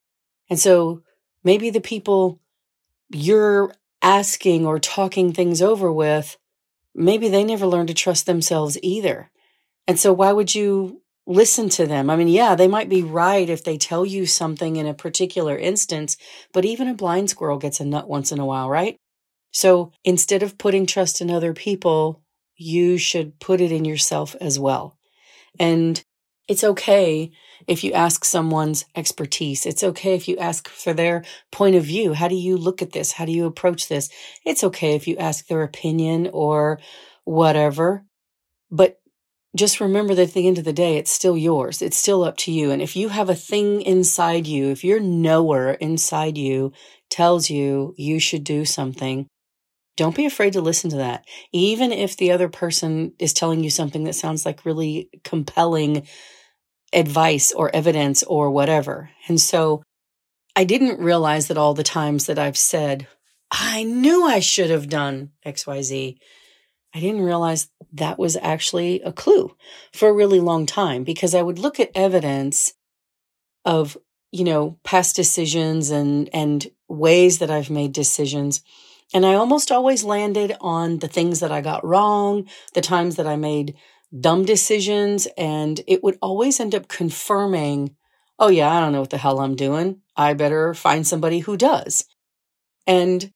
And 0.48 0.58
so 0.58 1.02
maybe 1.42 1.70
the 1.70 1.80
people 1.80 2.40
you're 3.10 3.74
asking 4.00 4.66
or 4.66 4.78
talking 4.78 5.32
things 5.32 5.60
over 5.60 5.90
with, 5.90 6.36
maybe 6.94 7.28
they 7.28 7.42
never 7.42 7.66
learned 7.66 7.88
to 7.88 7.94
trust 7.94 8.26
themselves 8.26 8.78
either. 8.82 9.30
And 9.88 9.98
so 9.98 10.12
why 10.12 10.32
would 10.32 10.54
you 10.54 11.02
listen 11.26 11.68
to 11.70 11.86
them. 11.86 12.10
I 12.10 12.16
mean, 12.16 12.28
yeah, 12.28 12.54
they 12.54 12.68
might 12.68 12.88
be 12.88 13.02
right 13.02 13.48
if 13.48 13.64
they 13.64 13.78
tell 13.78 14.04
you 14.04 14.26
something 14.26 14.76
in 14.76 14.86
a 14.86 14.94
particular 14.94 15.56
instance, 15.56 16.16
but 16.52 16.64
even 16.64 16.88
a 16.88 16.94
blind 16.94 17.30
squirrel 17.30 17.58
gets 17.58 17.80
a 17.80 17.84
nut 17.84 18.08
once 18.08 18.30
in 18.30 18.38
a 18.38 18.46
while, 18.46 18.68
right? 18.68 18.96
So 19.52 19.92
instead 20.04 20.42
of 20.42 20.58
putting 20.58 20.84
trust 20.84 21.20
in 21.20 21.30
other 21.30 21.54
people, 21.54 22.22
you 22.56 22.98
should 22.98 23.38
put 23.40 23.60
it 23.60 23.72
in 23.72 23.84
yourself 23.84 24.36
as 24.40 24.58
well. 24.58 24.98
And 25.58 26.02
it's 26.46 26.64
okay 26.64 27.30
if 27.66 27.84
you 27.84 27.92
ask 27.92 28.24
someone's 28.24 28.84
expertise. 28.94 29.64
It's 29.64 29.82
okay 29.82 30.14
if 30.14 30.28
you 30.28 30.36
ask 30.36 30.68
for 30.68 30.92
their 30.92 31.24
point 31.50 31.76
of 31.76 31.84
view. 31.84 32.12
How 32.12 32.28
do 32.28 32.34
you 32.34 32.56
look 32.56 32.82
at 32.82 32.92
this? 32.92 33.12
How 33.12 33.24
do 33.24 33.32
you 33.32 33.46
approach 33.46 33.88
this? 33.88 34.10
It's 34.44 34.64
okay 34.64 34.94
if 34.94 35.08
you 35.08 35.16
ask 35.16 35.46
their 35.46 35.62
opinion 35.62 36.28
or 36.32 36.80
whatever. 37.24 38.04
But 38.70 39.00
just 39.56 39.80
remember 39.80 40.14
that 40.14 40.28
at 40.28 40.34
the 40.34 40.46
end 40.48 40.58
of 40.58 40.64
the 40.64 40.72
day, 40.72 40.96
it's 40.96 41.12
still 41.12 41.36
yours. 41.36 41.80
It's 41.80 41.96
still 41.96 42.24
up 42.24 42.36
to 42.38 42.52
you. 42.52 42.70
And 42.70 42.82
if 42.82 42.96
you 42.96 43.08
have 43.08 43.28
a 43.28 43.34
thing 43.34 43.82
inside 43.82 44.46
you, 44.46 44.70
if 44.70 44.82
your 44.82 45.00
knower 45.00 45.72
inside 45.72 46.36
you 46.36 46.72
tells 47.08 47.50
you 47.50 47.94
you 47.96 48.18
should 48.18 48.42
do 48.42 48.64
something, 48.64 49.26
don't 49.96 50.16
be 50.16 50.26
afraid 50.26 50.54
to 50.54 50.60
listen 50.60 50.90
to 50.90 50.96
that. 50.96 51.24
Even 51.52 51.92
if 51.92 52.16
the 52.16 52.32
other 52.32 52.48
person 52.48 53.12
is 53.20 53.32
telling 53.32 53.62
you 53.62 53.70
something 53.70 54.04
that 54.04 54.14
sounds 54.14 54.44
like 54.44 54.64
really 54.64 55.08
compelling 55.22 56.06
advice 56.92 57.52
or 57.52 57.74
evidence 57.74 58.22
or 58.24 58.50
whatever. 58.50 59.10
And 59.28 59.40
so 59.40 59.82
I 60.56 60.64
didn't 60.64 61.00
realize 61.00 61.48
that 61.48 61.58
all 61.58 61.74
the 61.74 61.84
times 61.84 62.26
that 62.26 62.38
I've 62.38 62.56
said, 62.56 63.06
I 63.50 63.84
knew 63.84 64.24
I 64.24 64.40
should 64.40 64.70
have 64.70 64.88
done 64.88 65.30
XYZ. 65.46 66.16
I 66.94 67.00
didn't 67.00 67.22
realize 67.22 67.68
that 67.92 68.18
was 68.18 68.36
actually 68.36 69.02
a 69.02 69.12
clue 69.12 69.56
for 69.92 70.08
a 70.08 70.12
really 70.12 70.38
long 70.38 70.64
time 70.64 71.02
because 71.02 71.34
I 71.34 71.42
would 71.42 71.58
look 71.58 71.80
at 71.80 71.90
evidence 71.94 72.72
of, 73.64 73.98
you 74.30 74.44
know, 74.44 74.78
past 74.84 75.16
decisions 75.16 75.90
and, 75.90 76.30
and 76.32 76.70
ways 76.88 77.40
that 77.40 77.50
I've 77.50 77.70
made 77.70 77.92
decisions. 77.92 78.62
And 79.12 79.26
I 79.26 79.34
almost 79.34 79.72
always 79.72 80.04
landed 80.04 80.56
on 80.60 80.98
the 80.98 81.08
things 81.08 81.40
that 81.40 81.50
I 81.50 81.60
got 81.60 81.84
wrong, 81.84 82.48
the 82.74 82.80
times 82.80 83.16
that 83.16 83.26
I 83.26 83.36
made 83.36 83.74
dumb 84.18 84.44
decisions. 84.44 85.26
And 85.36 85.80
it 85.88 86.04
would 86.04 86.18
always 86.22 86.60
end 86.60 86.76
up 86.76 86.86
confirming, 86.86 87.96
oh, 88.38 88.48
yeah, 88.48 88.70
I 88.70 88.80
don't 88.80 88.92
know 88.92 89.00
what 89.00 89.10
the 89.10 89.18
hell 89.18 89.40
I'm 89.40 89.56
doing. 89.56 90.00
I 90.16 90.34
better 90.34 90.74
find 90.74 91.04
somebody 91.04 91.40
who 91.40 91.56
does. 91.56 92.04
And 92.86 93.32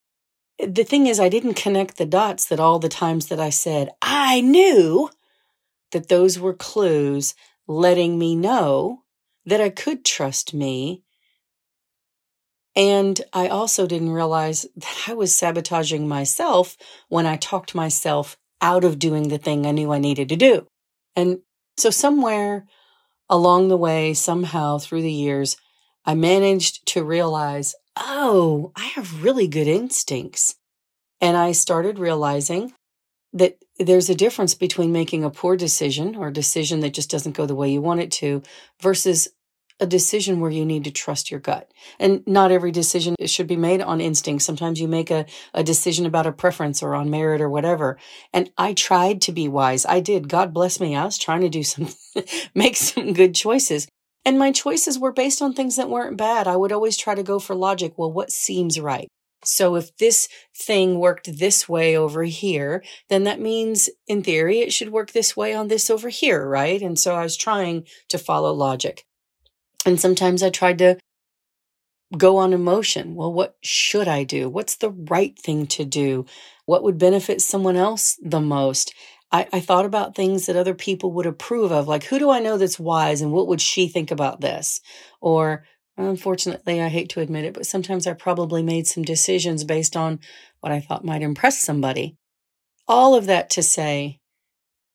the 0.58 0.84
thing 0.84 1.06
is, 1.06 1.20
I 1.20 1.28
didn't 1.28 1.54
connect 1.54 1.96
the 1.96 2.06
dots 2.06 2.46
that 2.46 2.60
all 2.60 2.78
the 2.78 2.88
times 2.88 3.26
that 3.28 3.40
I 3.40 3.50
said, 3.50 3.90
I 4.02 4.40
knew 4.40 5.10
that 5.92 6.08
those 6.08 6.38
were 6.38 6.54
clues 6.54 7.34
letting 7.66 8.18
me 8.18 8.34
know 8.34 9.02
that 9.46 9.60
I 9.60 9.70
could 9.70 10.04
trust 10.04 10.52
me. 10.52 11.02
And 12.74 13.20
I 13.32 13.48
also 13.48 13.86
didn't 13.86 14.12
realize 14.12 14.66
that 14.76 15.04
I 15.08 15.14
was 15.14 15.34
sabotaging 15.34 16.08
myself 16.08 16.76
when 17.08 17.26
I 17.26 17.36
talked 17.36 17.74
myself 17.74 18.36
out 18.60 18.84
of 18.84 18.98
doing 18.98 19.28
the 19.28 19.38
thing 19.38 19.66
I 19.66 19.70
knew 19.70 19.92
I 19.92 19.98
needed 19.98 20.28
to 20.30 20.36
do. 20.36 20.66
And 21.14 21.40
so, 21.76 21.90
somewhere 21.90 22.66
along 23.28 23.68
the 23.68 23.76
way, 23.76 24.14
somehow 24.14 24.78
through 24.78 25.02
the 25.02 25.12
years, 25.12 25.56
I 26.08 26.14
managed 26.14 26.86
to 26.86 27.04
realize 27.04 27.74
oh, 28.00 28.72
I 28.74 28.84
have 28.86 29.22
really 29.22 29.46
good 29.46 29.66
instincts. 29.66 30.54
And 31.20 31.36
I 31.36 31.52
started 31.52 31.98
realizing 31.98 32.72
that 33.34 33.58
there's 33.78 34.08
a 34.08 34.14
difference 34.14 34.54
between 34.54 34.90
making 34.90 35.22
a 35.22 35.30
poor 35.30 35.54
decision 35.54 36.16
or 36.16 36.28
a 36.28 36.32
decision 36.32 36.80
that 36.80 36.94
just 36.94 37.10
doesn't 37.10 37.36
go 37.36 37.44
the 37.44 37.54
way 37.54 37.70
you 37.70 37.82
want 37.82 38.00
it 38.00 38.10
to 38.12 38.42
versus 38.80 39.28
a 39.80 39.86
decision 39.86 40.40
where 40.40 40.50
you 40.50 40.64
need 40.64 40.84
to 40.84 40.90
trust 40.90 41.30
your 41.30 41.40
gut. 41.40 41.70
And 41.98 42.26
not 42.26 42.52
every 42.52 42.70
decision 42.70 43.14
should 43.26 43.46
be 43.46 43.56
made 43.56 43.82
on 43.82 44.00
instinct. 44.00 44.44
Sometimes 44.44 44.80
you 44.80 44.88
make 44.88 45.10
a, 45.10 45.26
a 45.52 45.62
decision 45.62 46.06
about 46.06 46.26
a 46.26 46.32
preference 46.32 46.82
or 46.82 46.94
on 46.94 47.10
merit 47.10 47.42
or 47.42 47.50
whatever. 47.50 47.98
And 48.32 48.50
I 48.56 48.72
tried 48.72 49.20
to 49.22 49.32
be 49.32 49.46
wise. 49.46 49.84
I 49.84 50.00
did. 50.00 50.30
God 50.30 50.54
bless 50.54 50.80
me. 50.80 50.96
I 50.96 51.04
was 51.04 51.18
trying 51.18 51.42
to 51.42 51.50
do 51.50 51.62
some, 51.62 51.88
make 52.54 52.76
some 52.76 53.12
good 53.12 53.34
choices. 53.34 53.86
And 54.28 54.38
my 54.38 54.52
choices 54.52 54.98
were 54.98 55.10
based 55.10 55.40
on 55.40 55.54
things 55.54 55.76
that 55.76 55.88
weren't 55.88 56.18
bad. 56.18 56.46
I 56.46 56.54
would 56.54 56.70
always 56.70 56.98
try 56.98 57.14
to 57.14 57.22
go 57.22 57.38
for 57.38 57.54
logic. 57.54 57.94
Well, 57.96 58.12
what 58.12 58.30
seems 58.30 58.78
right? 58.78 59.08
So 59.42 59.74
if 59.74 59.96
this 59.96 60.28
thing 60.54 60.98
worked 60.98 61.38
this 61.38 61.66
way 61.66 61.96
over 61.96 62.24
here, 62.24 62.84
then 63.08 63.24
that 63.24 63.40
means 63.40 63.88
in 64.06 64.22
theory 64.22 64.58
it 64.58 64.70
should 64.70 64.90
work 64.90 65.12
this 65.12 65.34
way 65.34 65.54
on 65.54 65.68
this 65.68 65.88
over 65.88 66.10
here, 66.10 66.46
right? 66.46 66.82
And 66.82 66.98
so 66.98 67.14
I 67.14 67.22
was 67.22 67.38
trying 67.38 67.86
to 68.10 68.18
follow 68.18 68.52
logic. 68.52 69.02
And 69.86 69.98
sometimes 69.98 70.42
I 70.42 70.50
tried 70.50 70.76
to 70.76 70.98
go 72.18 72.36
on 72.36 72.52
emotion. 72.52 73.14
Well, 73.14 73.32
what 73.32 73.56
should 73.62 74.08
I 74.08 74.24
do? 74.24 74.50
What's 74.50 74.76
the 74.76 74.90
right 74.90 75.38
thing 75.38 75.66
to 75.68 75.86
do? 75.86 76.26
What 76.66 76.82
would 76.82 76.98
benefit 76.98 77.40
someone 77.40 77.76
else 77.76 78.18
the 78.22 78.40
most? 78.40 78.92
I, 79.30 79.46
I 79.52 79.60
thought 79.60 79.84
about 79.84 80.14
things 80.14 80.46
that 80.46 80.56
other 80.56 80.74
people 80.74 81.12
would 81.12 81.26
approve 81.26 81.70
of, 81.70 81.86
like 81.86 82.04
who 82.04 82.18
do 82.18 82.30
I 82.30 82.40
know 82.40 82.56
that's 82.56 82.78
wise 82.78 83.20
and 83.20 83.32
what 83.32 83.46
would 83.48 83.60
she 83.60 83.88
think 83.88 84.10
about 84.10 84.40
this? 84.40 84.80
Or 85.20 85.64
unfortunately, 85.96 86.80
I 86.80 86.88
hate 86.88 87.10
to 87.10 87.20
admit 87.20 87.44
it, 87.44 87.54
but 87.54 87.66
sometimes 87.66 88.06
I 88.06 88.14
probably 88.14 88.62
made 88.62 88.86
some 88.86 89.02
decisions 89.02 89.64
based 89.64 89.96
on 89.96 90.20
what 90.60 90.72
I 90.72 90.80
thought 90.80 91.04
might 91.04 91.22
impress 91.22 91.60
somebody. 91.60 92.16
All 92.86 93.14
of 93.14 93.26
that 93.26 93.50
to 93.50 93.62
say, 93.62 94.18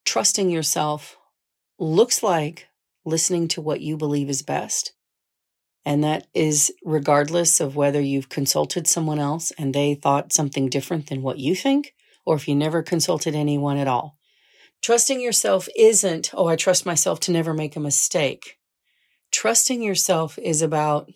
trusting 0.06 0.50
yourself 0.50 1.16
looks 1.78 2.24
like 2.24 2.68
listening 3.06 3.48
to 3.50 3.62
what 3.62 3.82
you 3.82 3.98
believe 3.98 4.30
is 4.30 4.42
best. 4.42 4.94
And 5.86 6.04
that 6.04 6.28
is 6.34 6.72
regardless 6.84 7.60
of 7.60 7.76
whether 7.76 8.00
you've 8.00 8.30
consulted 8.30 8.88
someone 8.88 9.20
else 9.20 9.52
and 9.58 9.74
they 9.74 9.96
thought 9.96 10.32
something 10.32 10.70
different 10.70 11.08
than 11.08 11.22
what 11.22 11.40
you 11.40 11.56
think, 11.56 11.94
or 12.26 12.36
if 12.36 12.48
you 12.48 12.56
never 12.56 12.82
consulted 12.82 13.36
anyone 13.36 13.78
at 13.78 13.88
all. 13.88 14.18
Trusting 14.84 15.22
yourself 15.22 15.70
isn't, 15.78 16.32
oh, 16.34 16.48
I 16.48 16.58
trust 16.58 16.86
myself 16.86 17.22
to 17.22 17.32
never 17.32 17.54
make 17.54 17.78
a 17.78 17.80
mistake. 17.80 18.60
Trusting 19.32 19.82
yourself 19.82 20.38
is 20.38 20.62
about, 20.62 21.10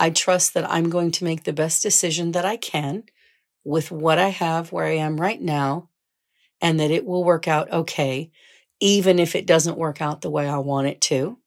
I 0.00 0.08
trust 0.08 0.54
that 0.54 0.68
I'm 0.68 0.88
going 0.88 1.10
to 1.12 1.24
make 1.24 1.44
the 1.44 1.52
best 1.52 1.82
decision 1.82 2.32
that 2.32 2.46
I 2.46 2.56
can 2.56 3.04
with 3.64 3.90
what 3.90 4.18
I 4.18 4.28
have 4.28 4.72
where 4.72 4.86
I 4.86 4.96
am 4.96 5.20
right 5.20 5.40
now, 5.40 5.90
and 6.62 6.80
that 6.80 6.90
it 6.90 7.04
will 7.04 7.22
work 7.22 7.46
out 7.46 7.70
okay, 7.70 8.30
even 8.80 9.18
if 9.18 9.36
it 9.36 9.46
doesn't 9.46 9.76
work 9.76 10.00
out 10.00 10.22
the 10.22 10.30
way 10.30 10.48
I 10.48 10.58
want 10.58 10.86
it 10.86 11.02
to. 11.02 11.38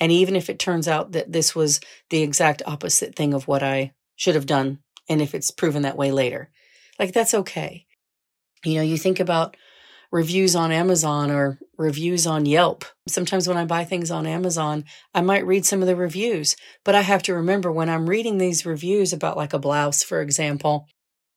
And 0.00 0.10
even 0.10 0.34
if 0.34 0.48
it 0.48 0.58
turns 0.58 0.88
out 0.88 1.12
that 1.12 1.30
this 1.30 1.54
was 1.54 1.80
the 2.08 2.22
exact 2.22 2.62
opposite 2.64 3.14
thing 3.14 3.34
of 3.34 3.46
what 3.46 3.62
I 3.62 3.92
should 4.14 4.34
have 4.34 4.46
done, 4.46 4.78
and 5.10 5.20
if 5.20 5.34
it's 5.34 5.50
proven 5.50 5.82
that 5.82 5.96
way 5.98 6.10
later, 6.10 6.50
like 6.98 7.12
that's 7.12 7.34
okay. 7.34 7.86
You 8.64 8.76
know, 8.76 8.82
you 8.82 8.96
think 8.96 9.20
about 9.20 9.56
reviews 10.16 10.56
on 10.56 10.72
Amazon 10.72 11.30
or 11.30 11.58
reviews 11.76 12.26
on 12.26 12.46
Yelp. 12.46 12.86
Sometimes 13.06 13.46
when 13.46 13.58
I 13.58 13.66
buy 13.66 13.84
things 13.84 14.10
on 14.10 14.26
Amazon, 14.26 14.84
I 15.14 15.20
might 15.20 15.46
read 15.46 15.66
some 15.66 15.82
of 15.82 15.86
the 15.86 15.94
reviews, 15.94 16.56
but 16.86 16.94
I 16.94 17.02
have 17.02 17.22
to 17.24 17.34
remember 17.34 17.70
when 17.70 17.90
I'm 17.90 18.08
reading 18.08 18.38
these 18.38 18.64
reviews 18.64 19.12
about 19.12 19.36
like 19.36 19.52
a 19.52 19.58
blouse, 19.58 20.02
for 20.02 20.22
example, 20.22 20.86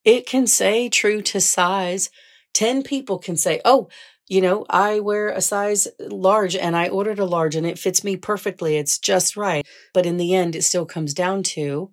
it 0.05 0.25
can 0.25 0.47
say 0.47 0.87
true 0.87 1.21
to 1.23 1.41
size. 1.41 2.09
10 2.53 2.83
people 2.83 3.19
can 3.19 3.35
say, 3.35 3.59
Oh, 3.65 3.89
you 4.29 4.39
know, 4.39 4.65
I 4.69 5.01
wear 5.01 5.27
a 5.27 5.41
size 5.41 5.89
large 5.99 6.55
and 6.55 6.73
I 6.73 6.87
ordered 6.87 7.19
a 7.19 7.25
large 7.25 7.55
and 7.55 7.65
it 7.65 7.77
fits 7.77 8.01
me 8.05 8.15
perfectly. 8.15 8.77
It's 8.77 8.97
just 8.97 9.35
right. 9.35 9.67
But 9.93 10.05
in 10.05 10.15
the 10.15 10.33
end, 10.33 10.55
it 10.55 10.63
still 10.63 10.85
comes 10.85 11.13
down 11.13 11.43
to 11.55 11.91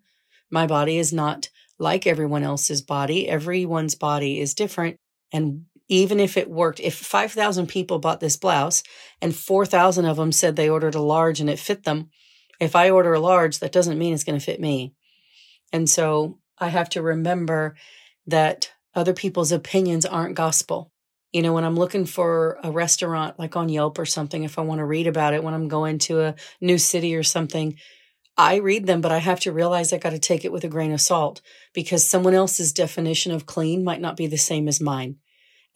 my 0.53 0.69
body 0.69 0.99
is 0.99 1.13
not 1.13 1.51
like 1.81 2.07
everyone 2.07 2.45
else's 2.45 2.81
body. 2.81 3.29
Everyone's 3.29 3.97
body 3.97 4.39
is 4.39 4.55
different. 4.55 4.99
And 5.33 5.65
even 5.89 6.19
if 6.19 6.37
it 6.37 6.51
worked, 6.51 6.81
if 6.81 6.95
5,000 6.95 7.67
people 7.67 7.99
bought 7.99 8.21
this 8.21 8.37
blouse 8.37 8.83
and 9.23 9.35
4,000 9.35 10.05
of 10.05 10.17
them 10.17 10.33
said 10.33 10.57
they 10.57 10.69
ordered 10.69 10.95
a 10.95 11.01
large 11.01 11.41
and 11.41 11.49
it 11.49 11.59
fit 11.59 11.85
them, 11.85 12.11
if 12.59 12.75
I 12.75 12.91
order 12.91 13.15
a 13.15 13.21
large, 13.21 13.59
that 13.61 13.73
doesn't 13.73 13.99
mean 13.99 14.15
it's 14.15 14.25
going 14.25 14.39
to 14.39 14.45
fit 14.45 14.61
me. 14.61 14.95
And 15.73 15.89
so 15.89 16.39
I 16.59 16.69
have 16.69 16.89
to 16.91 17.03
remember 17.03 17.77
that 18.27 18.73
other 18.95 19.13
people's 19.13 19.53
opinions 19.53 20.07
aren't 20.07 20.37
gospel. 20.37 20.91
You 21.33 21.43
know, 21.43 21.53
when 21.53 21.65
I'm 21.65 21.77
looking 21.77 22.07
for 22.07 22.59
a 22.65 22.71
restaurant 22.71 23.39
like 23.39 23.57
on 23.57 23.69
Yelp 23.69 23.99
or 23.99 24.07
something, 24.07 24.43
if 24.43 24.59
I 24.59 24.63
want 24.63 24.79
to 24.79 24.87
read 24.87 25.07
about 25.07 25.35
it 25.35 25.45
when 25.45 25.55
I'm 25.55 25.69
going 25.69 25.99
to 26.01 26.23
a 26.23 26.35
new 26.61 26.79
city 26.79 27.15
or 27.15 27.23
something, 27.23 27.77
I 28.39 28.57
read 28.57 28.87
them, 28.87 29.01
but 29.01 29.13
I 29.13 29.19
have 29.19 29.41
to 29.41 29.53
realize 29.53 29.93
I 29.93 29.99
got 29.99 30.11
to 30.11 30.19
take 30.19 30.45
it 30.45 30.53
with 30.53 30.65
a 30.65 30.69
grain 30.69 30.93
of 30.93 31.01
salt 31.01 31.41
because 31.73 32.09
someone 32.09 32.35
else's 32.35 32.73
definition 32.73 33.33
of 33.33 33.47
clean 33.47 33.85
might 33.85 34.01
not 34.01 34.17
be 34.17 34.27
the 34.27 34.37
same 34.37 34.69
as 34.69 34.81
mine. 34.81 35.17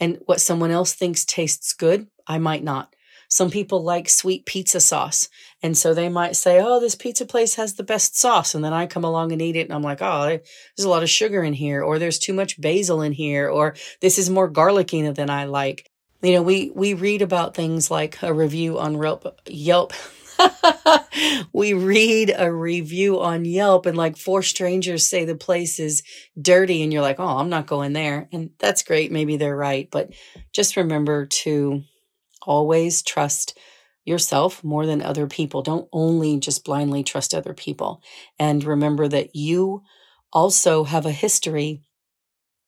And 0.00 0.18
what 0.24 0.40
someone 0.40 0.70
else 0.70 0.94
thinks 0.94 1.24
tastes 1.24 1.72
good, 1.74 2.08
I 2.26 2.38
might 2.38 2.64
not. 2.64 2.94
Some 3.28 3.50
people 3.50 3.84
like 3.84 4.08
sweet 4.08 4.44
pizza 4.44 4.80
sauce. 4.80 5.28
And 5.62 5.78
so 5.78 5.94
they 5.94 6.08
might 6.08 6.34
say, 6.34 6.60
Oh, 6.60 6.80
this 6.80 6.96
pizza 6.96 7.24
place 7.24 7.54
has 7.54 7.74
the 7.74 7.84
best 7.84 8.18
sauce. 8.18 8.56
And 8.56 8.64
then 8.64 8.72
I 8.72 8.86
come 8.86 9.04
along 9.04 9.30
and 9.30 9.40
eat 9.40 9.54
it. 9.54 9.68
And 9.68 9.72
I'm 9.72 9.82
like, 9.82 10.02
Oh, 10.02 10.26
there's 10.26 10.84
a 10.84 10.88
lot 10.88 11.04
of 11.04 11.10
sugar 11.10 11.44
in 11.44 11.52
here, 11.52 11.82
or 11.82 11.98
there's 12.00 12.18
too 12.18 12.32
much 12.32 12.60
basil 12.60 13.02
in 13.02 13.12
here, 13.12 13.48
or 13.48 13.76
this 14.00 14.18
is 14.18 14.28
more 14.28 14.48
garlicky 14.48 15.08
than 15.10 15.30
I 15.30 15.44
like. 15.44 15.88
You 16.22 16.32
know, 16.34 16.42
we 16.42 16.72
we 16.74 16.94
read 16.94 17.22
about 17.22 17.54
things 17.54 17.90
like 17.90 18.20
a 18.22 18.34
review 18.34 18.78
on 18.78 19.00
Yelp. 19.00 19.40
Yelp. 19.46 19.92
we 21.52 21.72
read 21.74 22.34
a 22.36 22.52
review 22.52 23.20
on 23.20 23.44
Yelp 23.44 23.86
and 23.86 23.96
like 23.96 24.16
four 24.16 24.42
strangers 24.42 25.06
say 25.06 25.24
the 25.24 25.34
place 25.36 25.78
is 25.78 26.02
dirty 26.40 26.82
and 26.82 26.92
you're 26.92 27.02
like, 27.02 27.20
"Oh, 27.20 27.38
I'm 27.38 27.48
not 27.50 27.66
going 27.66 27.92
there." 27.92 28.28
And 28.32 28.50
that's 28.58 28.82
great, 28.82 29.12
maybe 29.12 29.36
they're 29.36 29.56
right, 29.56 29.88
but 29.90 30.10
just 30.52 30.76
remember 30.76 31.26
to 31.26 31.82
always 32.42 33.02
trust 33.02 33.58
yourself 34.04 34.64
more 34.64 34.86
than 34.86 35.02
other 35.02 35.26
people. 35.26 35.62
Don't 35.62 35.88
only 35.92 36.38
just 36.40 36.64
blindly 36.64 37.02
trust 37.04 37.34
other 37.34 37.54
people. 37.54 38.02
And 38.38 38.64
remember 38.64 39.08
that 39.08 39.36
you 39.36 39.82
also 40.32 40.84
have 40.84 41.06
a 41.06 41.12
history. 41.12 41.82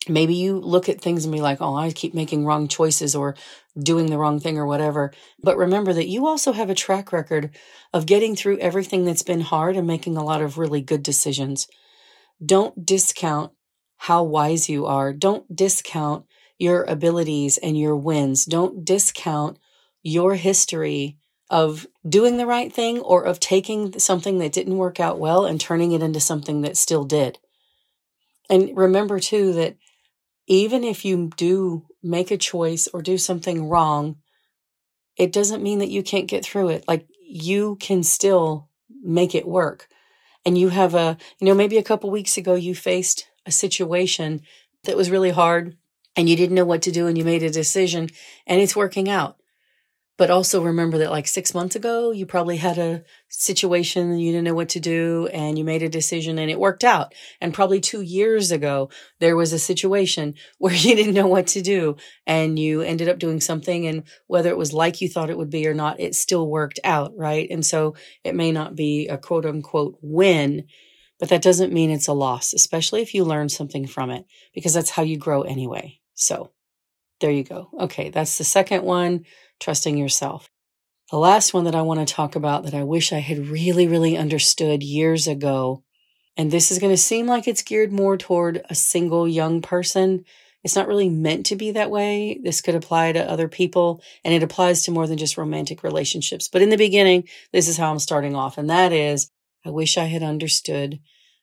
Maybe 0.09 0.35
you 0.35 0.59
look 0.59 0.89
at 0.89 1.01
things 1.01 1.25
and 1.25 1.33
be 1.33 1.41
like, 1.41 1.61
oh, 1.61 1.77
I 1.77 1.93
keep 1.93 2.13
making 2.13 2.45
wrong 2.45 2.67
choices 2.67 3.15
or 3.15 3.37
doing 3.81 4.07
the 4.07 4.19
wrong 4.19 4.41
thing 4.41 4.59
or 4.59 4.67
whatever. 4.67 5.13
But 5.43 5.57
remember 5.57 5.93
that 5.93 6.09
you 6.09 6.27
also 6.27 6.53
have 6.53 6.71
a 6.71 6.75
track 6.75 7.13
record 7.13 7.51
of 7.93 8.07
getting 8.07 8.35
through 8.35 8.59
everything 8.59 9.05
that's 9.05 9.23
been 9.23 9.43
hard 9.43 9.77
and 9.77 9.87
making 9.87 10.17
a 10.17 10.25
lot 10.25 10.43
of 10.43 10.59
really 10.59 10.81
good 10.83 11.03
decisions. 11.03 11.69
Don't 12.45 12.85
discount 12.85 13.53
how 13.97 14.25
wise 14.25 14.69
you 14.69 14.87
are. 14.87 15.13
Don't 15.13 15.55
discount 15.55 16.25
your 16.59 16.83
abilities 16.85 17.57
and 17.59 17.79
your 17.79 17.97
wins. 17.97 18.45
Don't 18.45 18.85
discount 18.85 19.59
your 20.03 20.35
history 20.35 21.17
of 21.49 21.87
doing 22.09 22.39
the 22.39 22.47
right 22.47 22.73
thing 22.73 22.99
or 23.01 23.23
of 23.23 23.39
taking 23.39 23.99
something 23.99 24.39
that 24.39 24.53
didn't 24.53 24.79
work 24.79 24.99
out 24.99 25.21
well 25.21 25.45
and 25.45 25.61
turning 25.61 25.93
it 25.93 26.03
into 26.03 26.19
something 26.19 26.63
that 26.63 26.77
still 26.77 27.05
did. 27.05 27.39
And 28.51 28.77
remember 28.77 29.21
too 29.21 29.53
that 29.53 29.77
even 30.53 30.85
if 30.85 31.05
you 31.05 31.31
do 31.37 31.87
make 32.03 32.31
a 32.31 32.37
choice 32.37 32.87
or 32.93 33.01
do 33.01 33.17
something 33.17 33.69
wrong, 33.69 34.17
it 35.17 35.33
doesn't 35.33 35.63
mean 35.63 35.79
that 35.79 35.91
you 35.91 36.03
can't 36.03 36.29
get 36.29 36.45
through 36.45 36.69
it. 36.69 36.85
Like 36.87 37.07
you 37.27 37.77
can 37.81 38.03
still 38.03 38.69
make 39.03 39.35
it 39.35 39.49
work. 39.49 39.89
And 40.45 40.59
you 40.59 40.69
have 40.69 40.95
a, 40.95 41.17
you 41.39 41.47
know, 41.47 41.55
maybe 41.55 41.79
a 41.79 41.83
couple 41.83 42.11
weeks 42.11 42.37
ago 42.37 42.55
you 42.55 42.75
faced 42.75 43.29
a 43.47 43.51
situation 43.51 44.43
that 44.85 44.97
was 44.97 45.11
really 45.11 45.31
hard 45.31 45.77
and 46.17 46.29
you 46.29 46.37
didn't 46.37 46.57
know 46.57 46.65
what 46.65 46.83
to 46.83 46.91
do 46.91 47.07
and 47.07 47.17
you 47.17 47.25
made 47.25 47.43
a 47.43 47.51
decision 47.51 48.11
and 48.47 48.61
it's 48.61 48.77
working 48.77 49.09
out. 49.09 49.39
But 50.19 50.31
also 50.31 50.63
remember 50.63 50.99
that 50.99 51.11
like 51.11 51.27
six 51.27 51.55
months 51.55 51.75
ago, 51.75 52.11
you 52.11 52.27
probably 52.27 52.59
had 52.59 52.77
a 52.77 53.03
situation 53.29 54.19
you 54.19 54.31
didn't 54.31 54.45
know 54.45 54.55
what 54.55 54.69
to 54.71 54.81
do 54.81 55.27
and 55.33 55.57
you 55.57 55.65
made 55.65 55.83
a 55.83 55.89
decision 55.89 56.39
and 56.39 56.51
it 56.51 56.61
worked 56.61 56.85
out. 56.85 57.15
And 57.41 57.55
probably 57.55 57.81
two 57.81 58.03
years 58.03 58.51
ago, 58.51 58.91
there 59.21 59.37
was 59.37 59.55
a 59.55 59.59
situation 59.59 60.35
where 60.59 60.75
you 60.75 60.95
didn't 60.95 61.15
know 61.15 61.27
what 61.27 61.47
to 61.49 61.63
do 61.63 61.97
and 62.27 62.59
you 62.59 62.83
ended 62.83 63.09
up 63.09 63.19
doing 63.19 63.41
something. 63.41 63.87
And 63.87 64.03
whether 64.27 64.51
it 64.51 64.59
was 64.59 64.75
like 64.75 65.01
you 65.01 65.09
thought 65.09 65.31
it 65.31 65.39
would 65.39 65.51
be 65.51 65.67
or 65.67 65.75
not, 65.75 65.99
it 65.99 66.15
still 66.15 66.47
worked 66.47 66.79
out. 66.85 67.13
Right. 67.17 67.49
And 67.51 67.65
so 67.65 67.95
it 68.23 68.35
may 68.35 68.53
not 68.53 68.77
be 68.77 69.09
a 69.09 69.17
quote 69.17 69.47
unquote 69.47 69.99
win, 70.03 70.65
but 71.19 71.31
that 71.31 71.43
doesn't 71.43 71.73
mean 71.73 71.91
it's 71.91 72.09
a 72.09 72.13
loss, 72.13 72.53
especially 72.53 73.01
if 73.01 73.15
you 73.15 73.25
learn 73.25 73.49
something 73.49 73.87
from 73.87 74.11
it, 74.11 74.27
because 74.55 74.75
that's 74.75 74.91
how 74.91 75.03
you 75.03 75.17
grow 75.17 75.43
anyway. 75.43 76.01
So 76.15 76.51
there 77.21 77.31
you 77.31 77.45
go. 77.45 77.71
Okay. 77.81 78.11
That's 78.11 78.37
the 78.37 78.45
second 78.45 78.83
one 78.85 79.25
trusting 79.63 79.97
yourself. 79.97 80.51
The 81.11 81.19
last 81.19 81.55
one 81.55 81.65
that 81.65 81.75
I 81.75 81.83
want 81.83 82.07
to 82.07 82.15
talk 82.15 82.37
about 82.37 82.65
that 82.65 82.75
I 82.75 82.85
wish 82.85 83.13
I 83.13 83.19
had 83.19 83.49
really, 83.49 83.87
really 83.87 84.17
understood 84.17 84.83
years 84.83 85.29
ago. 85.29 85.85
And 86.37 86.51
this 86.51 86.71
is 86.71 86.79
going 86.79 86.93
to 86.93 86.97
seem 86.97 87.27
like 87.27 87.47
it's 87.47 87.63
geared 87.63 87.93
more 87.93 88.17
toward 88.17 88.63
a 88.69 88.75
single 88.75 89.29
young 89.29 89.61
person. 89.61 90.25
It's 90.65 90.75
not 90.75 90.89
really 90.89 91.11
meant 91.11 91.47
to 91.47 91.57
be 91.57 91.73
that 91.73 91.91
way. 91.91 92.41
This 92.43 92.61
could 92.61 92.75
apply 92.75 93.13
to 93.13 93.31
other 93.31 93.47
people 93.47 94.03
and 94.25 94.33
it 94.33 94.43
applies 94.43 94.83
to 94.85 94.91
more 94.91 95.07
than 95.07 95.19
just 95.19 95.37
romantic 95.37 95.83
relationships. 95.83 96.49
But 96.49 96.63
in 96.63 96.71
the 96.71 96.77
beginning, 96.77 97.29
this 97.53 97.69
is 97.69 97.77
how 97.77 97.91
I'm 97.91 97.99
starting 97.99 98.35
off. 98.35 98.57
And 98.59 98.71
that 98.71 98.93
is, 98.93 99.31
I 99.65 99.71
wish 99.71 99.99
I 99.99 100.05
had 100.05 100.23
understood 100.23 100.99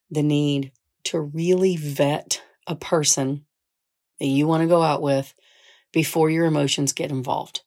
the 0.10 0.24
need 0.24 0.72
to 1.06 1.22
really 1.22 1.76
vet 1.78 2.42
a 2.66 2.76
person 2.76 3.46
that 4.20 4.26
you 4.26 4.48
want 4.48 4.62
to 4.62 4.68
go 4.68 4.82
out 4.82 5.02
with 5.02 5.34
before 5.94 6.30
your 6.30 6.46
emotions 6.46 6.92
get 6.92 7.12
involved 7.12 7.62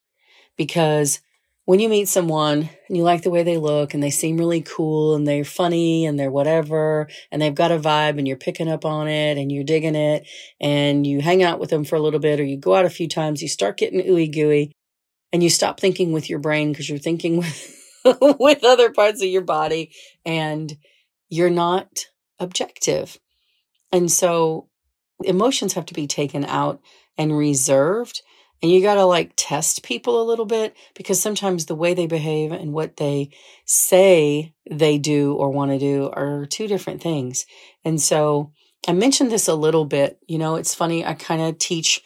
because 0.62 1.20
when 1.64 1.80
you 1.80 1.88
meet 1.88 2.06
someone 2.06 2.70
and 2.86 2.96
you 2.96 3.02
like 3.02 3.22
the 3.22 3.30
way 3.30 3.42
they 3.42 3.56
look 3.56 3.94
and 3.94 4.02
they 4.02 4.10
seem 4.10 4.36
really 4.36 4.62
cool 4.62 5.16
and 5.16 5.26
they're 5.26 5.44
funny 5.44 6.06
and 6.06 6.16
they're 6.16 6.30
whatever 6.30 7.08
and 7.32 7.42
they've 7.42 7.54
got 7.54 7.72
a 7.72 7.78
vibe 7.80 8.16
and 8.16 8.28
you're 8.28 8.36
picking 8.36 8.68
up 8.68 8.84
on 8.84 9.08
it 9.08 9.38
and 9.38 9.50
you're 9.50 9.64
digging 9.64 9.96
it 9.96 10.24
and 10.60 11.04
you 11.04 11.20
hang 11.20 11.42
out 11.42 11.58
with 11.58 11.70
them 11.70 11.84
for 11.84 11.96
a 11.96 12.00
little 12.00 12.20
bit 12.20 12.38
or 12.38 12.44
you 12.44 12.56
go 12.56 12.76
out 12.76 12.84
a 12.84 12.90
few 12.90 13.08
times, 13.08 13.42
you 13.42 13.48
start 13.48 13.76
getting 13.76 14.00
ooey 14.02 14.32
gooey 14.32 14.70
and 15.32 15.42
you 15.42 15.50
stop 15.50 15.80
thinking 15.80 16.12
with 16.12 16.30
your 16.30 16.38
brain 16.38 16.70
because 16.70 16.88
you're 16.88 16.98
thinking 16.98 17.36
with, 18.04 18.18
with 18.38 18.62
other 18.62 18.92
parts 18.92 19.20
of 19.20 19.28
your 19.28 19.42
body 19.42 19.90
and 20.24 20.76
you're 21.28 21.50
not 21.50 22.06
objective. 22.38 23.18
And 23.90 24.12
so 24.12 24.68
emotions 25.24 25.72
have 25.72 25.86
to 25.86 25.94
be 25.94 26.06
taken 26.06 26.44
out 26.44 26.80
and 27.18 27.36
reserved 27.36 28.22
and 28.62 28.70
you 28.70 28.80
got 28.80 28.94
to 28.94 29.04
like 29.04 29.32
test 29.36 29.82
people 29.82 30.22
a 30.22 30.28
little 30.28 30.44
bit 30.44 30.76
because 30.94 31.20
sometimes 31.20 31.66
the 31.66 31.74
way 31.74 31.94
they 31.94 32.06
behave 32.06 32.52
and 32.52 32.72
what 32.72 32.96
they 32.96 33.30
say 33.64 34.54
they 34.70 34.98
do 34.98 35.34
or 35.34 35.50
want 35.50 35.72
to 35.72 35.78
do 35.78 36.08
are 36.12 36.46
two 36.46 36.68
different 36.68 37.02
things. 37.02 37.44
And 37.84 38.00
so 38.00 38.52
I 38.86 38.92
mentioned 38.92 39.32
this 39.32 39.48
a 39.48 39.54
little 39.54 39.84
bit. 39.84 40.18
You 40.28 40.38
know, 40.38 40.54
it's 40.54 40.74
funny. 40.74 41.04
I 41.04 41.14
kind 41.14 41.42
of 41.42 41.58
teach, 41.58 42.00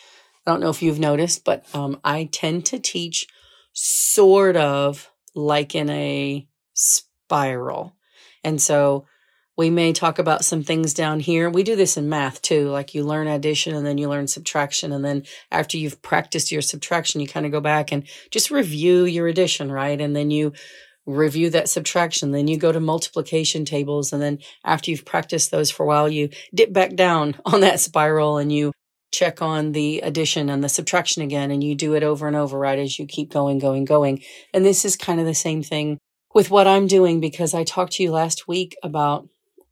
I 0.47 0.51
don't 0.51 0.61
know 0.61 0.71
if 0.71 0.83
you've 0.83 0.99
noticed, 0.99 1.45
but 1.45 1.67
um, 1.75 2.01
I 2.03 2.31
tend 2.33 2.65
to 2.67 2.79
teach 2.79 3.27
sort 3.75 4.57
of 4.57 5.11
like 5.35 5.75
in 5.75 5.91
a 5.91 6.49
spiral. 6.73 7.97
And 8.43 8.63
so 8.63 9.07
we 9.57 9.71
may 9.71 9.93
talk 9.93 10.19
about 10.19 10.45
some 10.45 10.63
things 10.63 10.93
down 10.93 11.19
here. 11.19 11.49
We 11.49 11.63
do 11.63 11.77
this 11.77 11.97
in 11.97 12.09
math 12.09 12.43
too. 12.43 12.69
Like 12.69 12.95
you 12.95 13.05
learn 13.05 13.27
addition 13.27 13.75
and 13.75 13.87
then 13.87 13.97
you 13.97 14.09
learn 14.09 14.27
subtraction. 14.27 14.93
And 14.93 15.05
then 15.05 15.23
after 15.51 15.79
you've 15.79 16.03
practiced 16.03 16.53
your 16.53 16.63
subtraction, 16.63 17.21
you 17.21 17.27
kind 17.27 17.47
of 17.47 17.53
go 17.53 17.61
back 17.61 17.91
and 17.91 18.07
just 18.31 18.51
review 18.51 19.05
your 19.05 19.29
addition, 19.29 19.73
right? 19.73 19.99
And 19.99 20.15
then 20.15 20.31
you 20.31 20.53
review 21.07 21.49
that 21.51 21.71
subtraction. 21.71 22.33
Then 22.33 22.49
you 22.49 22.59
go 22.59 22.71
to 22.71 22.81
multiplication 22.81 23.65
tables. 23.65 24.13
And 24.13 24.21
then 24.21 24.41
after 24.65 24.91
you've 24.91 25.07
practiced 25.07 25.51
those 25.51 25.71
for 25.71 25.85
a 25.85 25.87
while, 25.87 26.09
you 26.09 26.29
dip 26.55 26.73
back 26.73 26.95
down 26.95 27.37
on 27.47 27.61
that 27.61 27.81
spiral 27.81 28.37
and 28.37 28.53
you 28.53 28.73
check 29.13 29.41
on 29.41 29.73
the 29.73 30.01
addition 30.01 30.51
and 30.51 30.63
the 30.63 30.69
subtraction 30.69 31.23
again. 31.23 31.51
And 31.51 31.65
you 31.65 31.75
do 31.75 31.95
it 31.95 32.03
over 32.03 32.27
and 32.27 32.37
over, 32.37 32.59
right? 32.59 32.79
As 32.79 32.99
you 32.99 33.07
keep 33.07 33.33
going, 33.33 33.59
going, 33.59 33.87
going. 33.87 34.23
And 34.53 34.67
this 34.67 34.85
is 34.85 34.97
kind 34.97 35.19
of 35.19 35.25
the 35.25 35.35
same 35.35 35.63
thing 35.63 35.97
with 36.35 36.51
what 36.51 36.67
I'm 36.67 36.87
doing 36.87 37.21
because 37.21 37.55
I 37.55 37.65
talked 37.65 37.93
to 37.93 38.03
you 38.03 38.11
last 38.11 38.47
week 38.47 38.77
about 38.83 39.27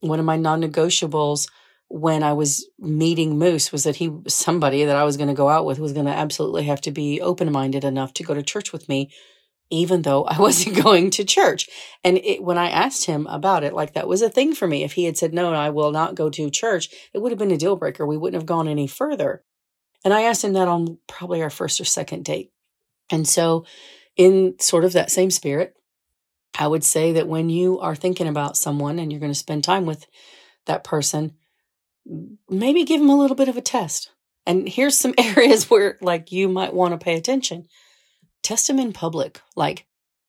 one 0.08 0.18
of 0.18 0.24
my 0.24 0.36
non-negotiables 0.36 1.48
when 1.88 2.22
I 2.22 2.32
was 2.32 2.68
meeting 2.78 3.38
Moose 3.38 3.70
was 3.70 3.84
that 3.84 3.96
he 3.96 4.10
somebody 4.26 4.84
that 4.84 4.96
I 4.96 5.04
was 5.04 5.16
going 5.16 5.28
to 5.28 5.34
go 5.34 5.48
out 5.48 5.66
with 5.66 5.78
was 5.78 5.92
going 5.92 6.06
to 6.06 6.12
absolutely 6.12 6.64
have 6.64 6.80
to 6.82 6.90
be 6.90 7.20
open-minded 7.20 7.84
enough 7.84 8.14
to 8.14 8.24
go 8.24 8.34
to 8.34 8.42
church 8.42 8.72
with 8.72 8.88
me 8.88 9.10
even 9.70 10.02
though 10.02 10.24
I 10.24 10.38
wasn't 10.40 10.82
going 10.82 11.10
to 11.10 11.24
church. 11.24 11.68
And 12.02 12.18
it, 12.18 12.42
when 12.42 12.58
I 12.58 12.70
asked 12.70 13.06
him 13.06 13.26
about 13.26 13.64
it, 13.64 13.72
like 13.72 13.94
that 13.94 14.08
was 14.08 14.22
a 14.22 14.30
thing 14.30 14.54
for 14.54 14.66
me. 14.66 14.84
If 14.84 14.92
he 14.92 15.04
had 15.04 15.16
said, 15.16 15.34
no, 15.34 15.52
I 15.52 15.70
will 15.70 15.92
not 15.92 16.14
go 16.14 16.30
to 16.30 16.50
church, 16.50 16.88
it 17.12 17.18
would 17.18 17.32
have 17.32 17.38
been 17.38 17.50
a 17.50 17.56
deal 17.56 17.76
breaker. 17.76 18.06
We 18.06 18.16
wouldn't 18.16 18.40
have 18.40 18.46
gone 18.46 18.68
any 18.68 18.86
further. 18.86 19.42
And 20.04 20.12
I 20.12 20.22
asked 20.22 20.44
him 20.44 20.52
that 20.52 20.68
on 20.68 20.98
probably 21.06 21.42
our 21.42 21.50
first 21.50 21.80
or 21.80 21.84
second 21.84 22.24
date. 22.24 22.52
And 23.10 23.26
so, 23.26 23.64
in 24.16 24.54
sort 24.60 24.84
of 24.84 24.92
that 24.92 25.10
same 25.10 25.30
spirit, 25.30 25.74
I 26.56 26.66
would 26.66 26.84
say 26.84 27.12
that 27.12 27.28
when 27.28 27.48
you 27.48 27.80
are 27.80 27.96
thinking 27.96 28.28
about 28.28 28.56
someone 28.56 28.98
and 28.98 29.10
you're 29.10 29.20
going 29.20 29.32
to 29.32 29.38
spend 29.38 29.64
time 29.64 29.86
with 29.86 30.06
that 30.66 30.84
person, 30.84 31.32
maybe 32.48 32.84
give 32.84 33.00
them 33.00 33.10
a 33.10 33.18
little 33.18 33.36
bit 33.36 33.48
of 33.48 33.56
a 33.56 33.62
test. 33.62 34.10
And 34.46 34.68
here's 34.68 34.96
some 34.96 35.14
areas 35.18 35.68
where 35.68 35.98
like 36.00 36.32
you 36.32 36.48
might 36.48 36.74
want 36.74 36.92
to 36.92 37.04
pay 37.04 37.16
attention. 37.16 37.66
Test 38.42 38.68
him 38.68 38.78
in 38.78 38.92
public. 38.92 39.40
Like 39.56 39.86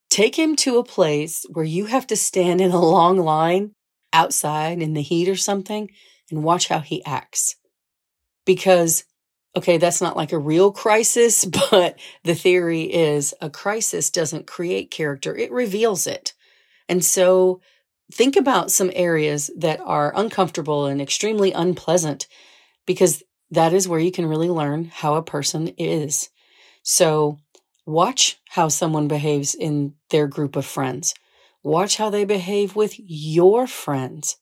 take 0.09 0.37
him 0.37 0.55
to 0.57 0.77
a 0.77 0.83
place 0.83 1.45
where 1.51 1.65
you 1.65 1.85
have 1.85 2.07
to 2.07 2.15
stand 2.15 2.61
in 2.61 2.71
a 2.71 2.81
long 2.81 3.17
line 3.17 3.71
outside 4.13 4.81
in 4.81 4.93
the 4.93 5.01
heat 5.01 5.27
or 5.27 5.35
something 5.35 5.89
and 6.31 6.43
watch 6.43 6.69
how 6.69 6.79
he 6.79 7.03
acts. 7.05 7.55
Because 8.45 9.03
okay, 9.55 9.77
that's 9.77 10.01
not 10.01 10.17
like 10.17 10.31
a 10.31 10.37
real 10.37 10.71
crisis, 10.71 11.45
but 11.71 11.97
the 12.23 12.35
theory 12.35 12.83
is 12.83 13.33
a 13.41 13.49
crisis 13.49 14.09
doesn't 14.09 14.47
create 14.47 14.91
character, 14.91 15.35
it 15.35 15.51
reveals 15.51 16.07
it. 16.07 16.33
And 16.87 17.03
so 17.03 17.61
think 18.11 18.35
about 18.35 18.71
some 18.71 18.91
areas 18.93 19.49
that 19.57 19.79
are 19.83 20.13
uncomfortable 20.15 20.85
and 20.85 21.01
extremely 21.01 21.51
unpleasant 21.51 22.27
because 22.85 23.23
that 23.51 23.73
is 23.73 23.87
where 23.87 23.99
you 23.99 24.11
can 24.11 24.25
really 24.25 24.49
learn 24.49 24.85
how 24.85 25.15
a 25.15 25.23
person 25.23 25.69
is. 25.77 26.29
So 26.83 27.39
watch 27.85 28.39
how 28.49 28.67
someone 28.67 29.07
behaves 29.07 29.55
in 29.55 29.95
their 30.09 30.27
group 30.27 30.55
of 30.55 30.65
friends. 30.65 31.15
Watch 31.63 31.97
how 31.97 32.09
they 32.11 32.25
behave 32.25 32.75
with 32.75 32.93
your 32.99 33.65
friends. 33.65 34.37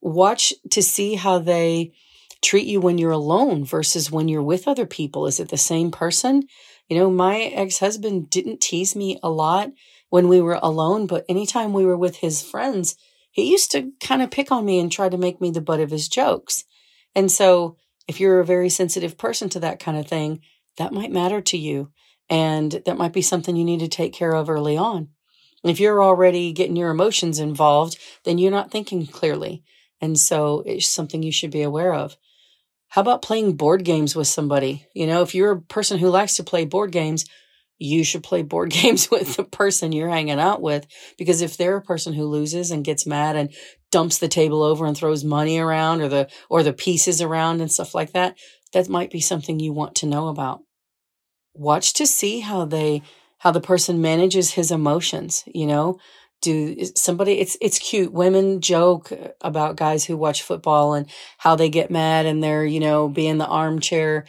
Watch 0.00 0.52
to 0.70 0.82
see 0.82 1.14
how 1.14 1.40
they 1.40 1.92
treat 2.42 2.66
you 2.66 2.80
when 2.80 2.98
you're 2.98 3.10
alone 3.10 3.64
versus 3.64 4.10
when 4.10 4.28
you're 4.28 4.42
with 4.42 4.68
other 4.68 4.86
people? 4.86 5.26
Is 5.26 5.40
it 5.40 5.48
the 5.48 5.56
same 5.56 5.90
person? 5.90 6.44
You 6.88 6.98
know, 6.98 7.10
my 7.10 7.40
ex 7.42 7.78
husband 7.78 8.30
didn't 8.30 8.60
tease 8.60 8.96
me 8.96 9.18
a 9.22 9.30
lot 9.30 9.70
when 10.10 10.28
we 10.28 10.40
were 10.40 10.58
alone, 10.62 11.06
but 11.06 11.24
anytime 11.28 11.72
we 11.72 11.84
were 11.84 11.96
with 11.96 12.16
his 12.16 12.42
friends, 12.42 12.96
he 13.30 13.50
used 13.50 13.70
to 13.72 13.92
kind 14.00 14.22
of 14.22 14.30
pick 14.30 14.50
on 14.50 14.64
me 14.64 14.78
and 14.78 14.90
try 14.90 15.08
to 15.08 15.18
make 15.18 15.40
me 15.40 15.50
the 15.50 15.60
butt 15.60 15.80
of 15.80 15.90
his 15.90 16.08
jokes. 16.08 16.64
And 17.14 17.30
so, 17.30 17.76
if 18.06 18.20
you're 18.20 18.40
a 18.40 18.44
very 18.44 18.70
sensitive 18.70 19.18
person 19.18 19.48
to 19.50 19.60
that 19.60 19.80
kind 19.80 19.98
of 19.98 20.06
thing, 20.06 20.40
that 20.78 20.92
might 20.92 21.12
matter 21.12 21.40
to 21.42 21.58
you. 21.58 21.90
And 22.30 22.82
that 22.86 22.96
might 22.96 23.12
be 23.12 23.22
something 23.22 23.56
you 23.56 23.64
need 23.64 23.80
to 23.80 23.88
take 23.88 24.12
care 24.12 24.34
of 24.34 24.48
early 24.48 24.76
on. 24.76 25.08
If 25.64 25.80
you're 25.80 26.02
already 26.02 26.52
getting 26.52 26.76
your 26.76 26.90
emotions 26.90 27.38
involved, 27.38 27.98
then 28.24 28.38
you're 28.38 28.50
not 28.50 28.70
thinking 28.70 29.06
clearly. 29.06 29.64
And 30.00 30.18
so 30.18 30.62
it's 30.64 30.88
something 30.88 31.22
you 31.22 31.32
should 31.32 31.50
be 31.50 31.62
aware 31.62 31.92
of. 31.92 32.16
How 32.88 33.02
about 33.02 33.22
playing 33.22 33.56
board 33.56 33.84
games 33.84 34.16
with 34.16 34.26
somebody? 34.26 34.86
You 34.94 35.06
know, 35.06 35.22
if 35.22 35.34
you're 35.34 35.52
a 35.52 35.60
person 35.60 35.98
who 35.98 36.08
likes 36.08 36.36
to 36.36 36.44
play 36.44 36.64
board 36.64 36.90
games, 36.90 37.26
you 37.78 38.02
should 38.02 38.22
play 38.22 38.42
board 38.42 38.70
games 38.82 39.10
with 39.10 39.36
the 39.36 39.44
person 39.44 39.92
you're 39.92 40.08
hanging 40.08 40.40
out 40.40 40.62
with. 40.62 40.86
Because 41.16 41.42
if 41.42 41.56
they're 41.56 41.76
a 41.76 41.82
person 41.82 42.12
who 42.14 42.24
loses 42.24 42.70
and 42.70 42.84
gets 42.84 43.06
mad 43.06 43.36
and 43.36 43.50
dumps 43.90 44.18
the 44.18 44.28
table 44.28 44.62
over 44.62 44.86
and 44.86 44.96
throws 44.96 45.24
money 45.24 45.58
around 45.58 46.00
or 46.00 46.08
the, 46.08 46.28
or 46.48 46.62
the 46.62 46.72
pieces 46.72 47.20
around 47.20 47.60
and 47.60 47.70
stuff 47.70 47.94
like 47.94 48.12
that, 48.12 48.36
that 48.72 48.88
might 48.88 49.10
be 49.10 49.20
something 49.20 49.60
you 49.60 49.72
want 49.72 49.94
to 49.96 50.06
know 50.06 50.28
about. 50.28 50.60
Watch 51.54 51.92
to 51.94 52.06
see 52.06 52.40
how 52.40 52.64
they, 52.64 53.02
how 53.38 53.50
the 53.50 53.60
person 53.60 54.00
manages 54.00 54.52
his 54.52 54.70
emotions, 54.70 55.44
you 55.46 55.66
know? 55.66 55.98
Do 56.40 56.84
somebody, 56.94 57.40
it's, 57.40 57.56
it's 57.60 57.78
cute. 57.78 58.12
Women 58.12 58.60
joke 58.60 59.10
about 59.40 59.76
guys 59.76 60.04
who 60.04 60.16
watch 60.16 60.42
football 60.42 60.94
and 60.94 61.08
how 61.38 61.56
they 61.56 61.68
get 61.68 61.90
mad 61.90 62.26
and 62.26 62.42
they're, 62.42 62.64
you 62.64 62.80
know, 62.80 63.08
being 63.08 63.38
the 63.38 63.46
armchair 63.46 64.24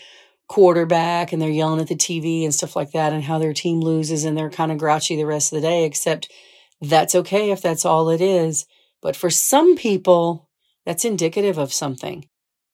quarterback 0.48 1.32
and 1.32 1.42
they're 1.42 1.50
yelling 1.50 1.80
at 1.80 1.88
the 1.88 1.96
TV 1.96 2.44
and 2.44 2.54
stuff 2.54 2.76
like 2.76 2.92
that 2.92 3.14
and 3.14 3.24
how 3.24 3.38
their 3.38 3.54
team 3.54 3.80
loses 3.80 4.26
and 4.26 4.36
they're 4.36 4.50
kind 4.50 4.72
of 4.72 4.80
grouchy 4.80 5.16
the 5.16 5.26
rest 5.26 5.54
of 5.54 5.62
the 5.62 5.68
day, 5.68 5.86
except 5.86 6.32
that's 6.82 7.14
okay 7.14 7.52
if 7.52 7.62
that's 7.62 7.86
all 7.86 8.10
it 8.10 8.22
is. 8.22 8.66
But 9.02 9.16
for 9.16 9.30
some 9.30 9.78
people, 9.78 10.50
that's 10.86 11.06
indicative 11.06 11.58
of 11.58 11.72
something. 11.72 12.28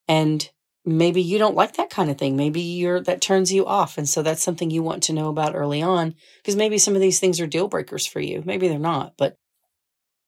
And 0.08 0.50
maybe 0.86 1.22
you 1.22 1.38
don't 1.38 1.56
like 1.56 1.76
that 1.76 1.90
kind 1.90 2.10
of 2.10 2.18
thing. 2.18 2.36
Maybe 2.36 2.62
you're 2.62 3.02
that 3.02 3.22
turns 3.22 3.52
you 3.52 3.66
off. 3.66 3.98
And 3.98 4.08
so 4.08 4.22
that's 4.22 4.44
something 4.44 4.70
you 4.70 4.84
want 4.84 5.04
to 5.04 5.14
know 5.14 5.30
about 5.30 5.56
early 5.56 5.82
on 5.82 6.16
because 6.38 6.56
maybe 6.56 6.78
some 6.78 6.96
of 6.96 7.02
these 7.02 7.20
things 7.20 7.40
are 7.40 7.48
deal 7.48 7.68
breakers 7.68 8.06
for 8.06 8.20
you. 8.20 8.44
Maybe 8.46 8.68
they're 8.68 8.80
not. 8.80 9.14
But 9.18 9.38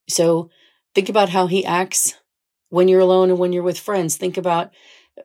so 0.10 0.50
think 0.96 1.10
about 1.10 1.30
how 1.30 1.48
he 1.48 1.66
acts 1.66 2.16
when 2.70 2.88
you're 2.88 3.02
alone 3.02 3.30
and 3.30 3.40
when 3.40 3.54
you're 3.54 3.64
with 3.64 3.80
friends. 3.80 4.18
Think 4.18 4.38
about 4.38 4.72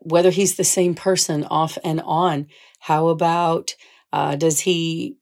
whether 0.00 0.30
he's 0.30 0.56
the 0.56 0.64
same 0.64 0.94
person 0.94 1.44
off 1.44 1.78
and 1.82 2.00
on. 2.02 2.46
How 2.80 3.08
about 3.08 3.74
uh, 4.12 4.36
does 4.36 4.60
he 4.60 5.16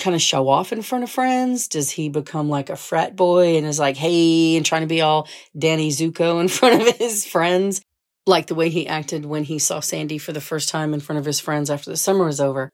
kind 0.00 0.14
of 0.14 0.22
show 0.22 0.48
off 0.48 0.72
in 0.72 0.82
front 0.82 1.04
of 1.04 1.10
friends? 1.10 1.68
Does 1.68 1.90
he 1.90 2.08
become 2.08 2.48
like 2.48 2.70
a 2.70 2.76
frat 2.76 3.16
boy 3.16 3.56
and 3.56 3.66
is 3.66 3.78
like, 3.78 3.96
hey, 3.96 4.56
and 4.56 4.66
trying 4.66 4.82
to 4.82 4.86
be 4.86 5.00
all 5.00 5.28
Danny 5.56 5.90
Zuko 5.90 6.40
in 6.40 6.48
front 6.48 6.82
of 6.82 6.96
his 6.96 7.24
friends? 7.24 7.80
Like 8.26 8.46
the 8.48 8.54
way 8.54 8.70
he 8.70 8.88
acted 8.88 9.24
when 9.24 9.44
he 9.44 9.58
saw 9.58 9.80
Sandy 9.80 10.18
for 10.18 10.32
the 10.32 10.40
first 10.40 10.68
time 10.68 10.92
in 10.92 11.00
front 11.00 11.18
of 11.18 11.24
his 11.24 11.40
friends 11.40 11.70
after 11.70 11.90
the 11.90 11.96
summer 11.96 12.24
was 12.24 12.40
over. 12.40 12.70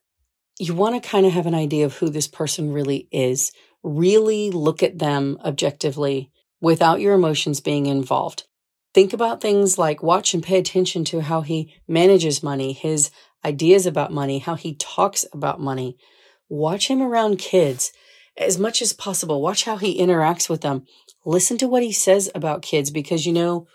You 0.59 0.75
want 0.75 1.01
to 1.01 1.09
kind 1.09 1.27
of 1.27 1.33
have 1.33 1.47
an 1.47 1.55
idea 1.55 1.85
of 1.85 1.97
who 1.97 2.09
this 2.09 2.27
person 2.29 2.73
really 2.73 3.09
is. 3.11 3.53
Really 3.83 4.51
look 4.51 4.83
at 4.83 4.99
them 4.99 5.39
objectively 5.45 6.31
without 6.61 7.01
your 7.01 7.15
emotions 7.15 7.61
being 7.61 7.87
involved. 7.87 8.45
Think 8.95 9.13
about 9.13 9.41
things 9.41 9.79
like 9.79 10.03
watch 10.03 10.35
and 10.35 10.43
pay 10.43 10.59
attention 10.59 11.05
to 11.07 11.21
how 11.21 11.41
he 11.41 11.75
manages 11.89 12.43
money, 12.43 12.73
his 12.73 13.11
ideas 13.45 13.87
about 13.87 14.13
money, 14.13 14.39
how 14.39 14.55
he 14.55 14.75
talks 14.75 15.25
about 15.33 15.61
money. 15.61 15.97
Watch 16.49 16.89
him 16.89 17.03
around 17.03 17.39
kids 17.39 17.93
as 18.37 18.59
much 18.59 18.83
as 18.83 18.93
possible. 18.93 19.41
Watch 19.41 19.65
how 19.65 19.77
he 19.77 19.99
interacts 19.99 20.49
with 20.49 20.61
them. 20.61 20.85
Listen 21.25 21.59
to 21.59 21.69
what 21.69 21.83
he 21.83 21.93
says 21.93 22.31
about 22.35 22.63
kids 22.63 22.91
because 22.91 23.27
you 23.27 23.33
know, 23.33 23.67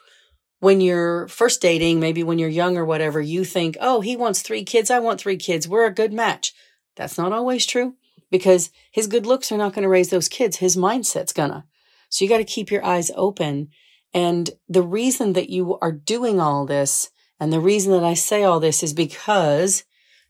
when 0.60 0.82
you're 0.82 1.28
first 1.28 1.62
dating, 1.62 2.00
maybe 2.00 2.24
when 2.24 2.40
you're 2.40 2.50
young 2.50 2.78
or 2.78 2.86
whatever, 2.86 3.22
you 3.22 3.44
think, 3.44 3.78
oh, 3.80 4.02
he 4.02 4.16
wants 4.16 4.42
three 4.42 4.64
kids. 4.64 4.90
I 4.90 5.00
want 5.00 5.22
three 5.22 5.38
kids. 5.38 5.68
We're 5.68 5.86
a 5.86 5.94
good 5.94 6.14
match. 6.14 6.54
That's 6.96 7.18
not 7.18 7.32
always 7.32 7.66
true 7.66 7.96
because 8.32 8.72
his 8.92 9.08
good 9.08 9.26
looks 9.26 9.52
are 9.52 9.58
not 9.58 9.74
going 9.74 9.84
to 9.84 9.90
raise 9.90 10.10
those 10.10 10.28
kids. 10.28 10.58
His 10.58 10.76
mindset's 10.76 11.34
gonna. 11.34 11.66
So 12.10 12.24
you 12.24 12.30
got 12.30 12.38
to 12.38 12.44
keep 12.44 12.72
your 12.72 12.84
eyes 12.84 13.12
open 13.16 13.70
and 14.14 14.50
the 14.68 14.82
reason 14.82 15.34
that 15.34 15.50
you 15.50 15.78
are 15.80 15.92
doing 15.92 16.40
all 16.40 16.66
this 16.66 17.12
and 17.40 17.54
the 17.54 17.60
reason 17.60 17.92
that 17.92 18.04
I 18.04 18.14
say 18.14 18.44
all 18.44 18.60
this 18.60 18.82
is 18.82 18.94
because 18.94 19.84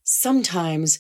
sometimes 0.03 0.99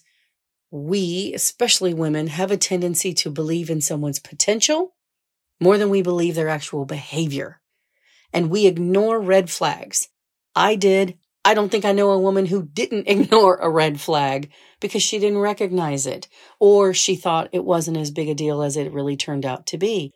we, 0.71 1.33
especially 1.33 1.93
women, 1.93 2.27
have 2.27 2.51
a 2.51 2.57
tendency 2.57 3.13
to 3.15 3.29
believe 3.29 3.69
in 3.69 3.81
someone's 3.81 4.19
potential 4.19 4.95
more 5.59 5.77
than 5.77 5.89
we 5.89 6.01
believe 6.01 6.35
their 6.35 6.49
actual 6.49 6.85
behavior. 6.85 7.61
And 8.33 8.49
we 8.49 8.67
ignore 8.67 9.19
red 9.19 9.49
flags. 9.49 10.09
I 10.55 10.75
did. 10.75 11.17
I 11.45 11.53
don't 11.53 11.69
think 11.69 11.85
I 11.85 11.93
know 11.93 12.11
a 12.11 12.19
woman 12.19 12.47
who 12.47 12.63
didn't 12.63 13.07
ignore 13.07 13.55
a 13.57 13.69
red 13.69 14.01
flag 14.01 14.51
because 14.79 15.01
she 15.01 15.19
didn't 15.19 15.39
recognize 15.39 16.05
it 16.05 16.27
or 16.59 16.93
she 16.93 17.15
thought 17.15 17.49
it 17.53 17.63
wasn't 17.63 17.97
as 17.97 18.11
big 18.11 18.29
a 18.29 18.35
deal 18.35 18.61
as 18.61 18.75
it 18.75 18.91
really 18.91 19.15
turned 19.15 19.45
out 19.45 19.65
to 19.67 19.77
be. 19.77 20.13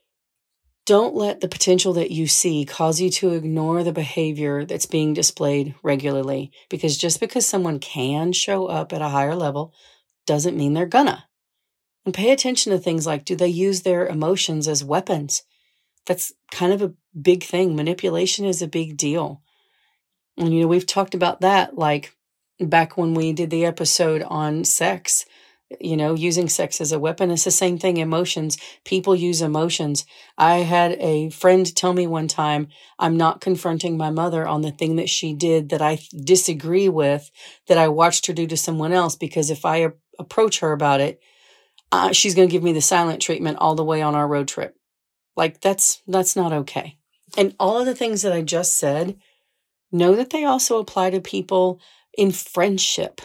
Don't 0.86 1.15
let 1.15 1.41
the 1.41 1.47
potential 1.47 1.93
that 1.93 2.12
you 2.12 2.28
see 2.28 2.65
cause 2.65 3.00
you 3.00 3.10
to 3.12 3.34
ignore 3.34 3.84
the 3.84 3.93
behavior 3.93 4.65
that's 4.65 4.88
being 4.88 5.13
displayed 5.13 5.76
regularly 5.84 6.52
because 6.69 6.97
just 6.97 7.19
because 7.19 7.45
someone 7.45 7.80
can 7.80 8.34
show 8.34 8.65
up 8.65 8.91
at 8.91 9.02
a 9.02 9.10
higher 9.10 9.36
level 9.36 9.74
doesn't 10.26 10.58
mean 10.58 10.74
they're 10.74 10.86
gonna. 10.88 11.26
And 12.04 12.13
pay 12.15 12.32
attention 12.32 12.71
to 12.71 12.80
things 12.80 13.06
like 13.06 13.26
do 13.26 13.36
they 13.36 13.47
use 13.47 13.84
their 13.84 14.08
emotions 14.08 14.67
as 14.67 14.84
weapons? 14.84 15.43
That's 16.08 16.34
kind 16.52 16.74
of 16.74 16.82
a 16.82 16.93
big 17.19 17.43
thing. 17.43 17.76
Manipulation 17.76 18.45
is 18.45 18.62
a 18.62 18.67
big 18.67 18.97
deal. 18.97 19.41
And, 20.38 20.54
you 20.54 20.62
know, 20.62 20.67
we've 20.67 20.86
talked 20.86 21.13
about 21.13 21.41
that 21.41 21.78
like 21.78 22.15
back 22.60 22.97
when 22.97 23.13
we 23.13 23.34
did 23.34 23.50
the 23.50 23.65
episode 23.65 24.24
on 24.24 24.63
sex 24.63 25.26
you 25.80 25.95
know, 25.95 26.13
using 26.13 26.50
sex 26.50 26.82
as 26.82 26.91
a 26.91 27.00
weapon. 27.00 27.32
It's 27.32 27.43
the 27.43 27.52
same 27.52 27.78
thing. 27.78 27.97
Emotions. 27.97 28.58
People 28.84 29.15
use 29.15 29.41
emotions. 29.41 30.06
I 30.38 30.58
had 30.58 30.93
a 30.93 31.30
friend 31.30 31.74
tell 31.76 31.93
me 31.93 32.08
one 32.08 32.28
time, 32.28 32.67
I'm 33.00 33.15
not 33.15 33.41
confronting 33.41 33.97
my 33.97 34.10
mother 34.10 34.47
on 34.47 34.62
the 34.62 34.71
thing 34.71 34.97
that 34.97 35.10
she 35.10 35.34
did 35.34 35.69
that 35.69 35.82
I 35.82 36.00
disagree 36.24 36.89
with, 36.89 37.32
that 37.67 37.78
I 37.78 37.88
watched 37.88 38.26
her 38.28 38.34
do 38.34 38.47
to 38.47 38.58
someone 38.58 38.91
else, 38.91 39.15
because 39.15 39.50
if 39.50 39.65
I 39.65 39.89
approach 40.19 40.60
her 40.60 40.71
about 40.71 41.00
it, 41.00 41.21
uh, 41.91 42.12
she's 42.12 42.36
going 42.36 42.47
to 42.47 42.52
give 42.52 42.63
me 42.63 42.74
the 42.74 42.82
silent 42.82 43.21
treatment 43.21 43.58
all 43.60 43.76
the 43.76 43.84
way 43.84 44.02
on 44.02 44.15
our 44.15 44.28
road 44.28 44.47
trip. 44.47 44.76
Like 45.36 45.62
that's, 45.62 46.02
that's 46.08 46.36
not 46.36 46.54
okay. 46.54 46.97
And 47.38 47.56
all 47.60 47.80
of 47.80 47.86
the 47.86 47.96
things 47.96 48.22
that 48.22 48.34
I 48.34 48.41
just 48.41 48.78
said, 48.78 49.17
know 49.91 50.15
that 50.15 50.30
they 50.30 50.44
also 50.44 50.80
apply 50.80 51.10
to 51.10 51.22
people 51.22 51.80
in 52.17 52.32
friendship 52.32 53.22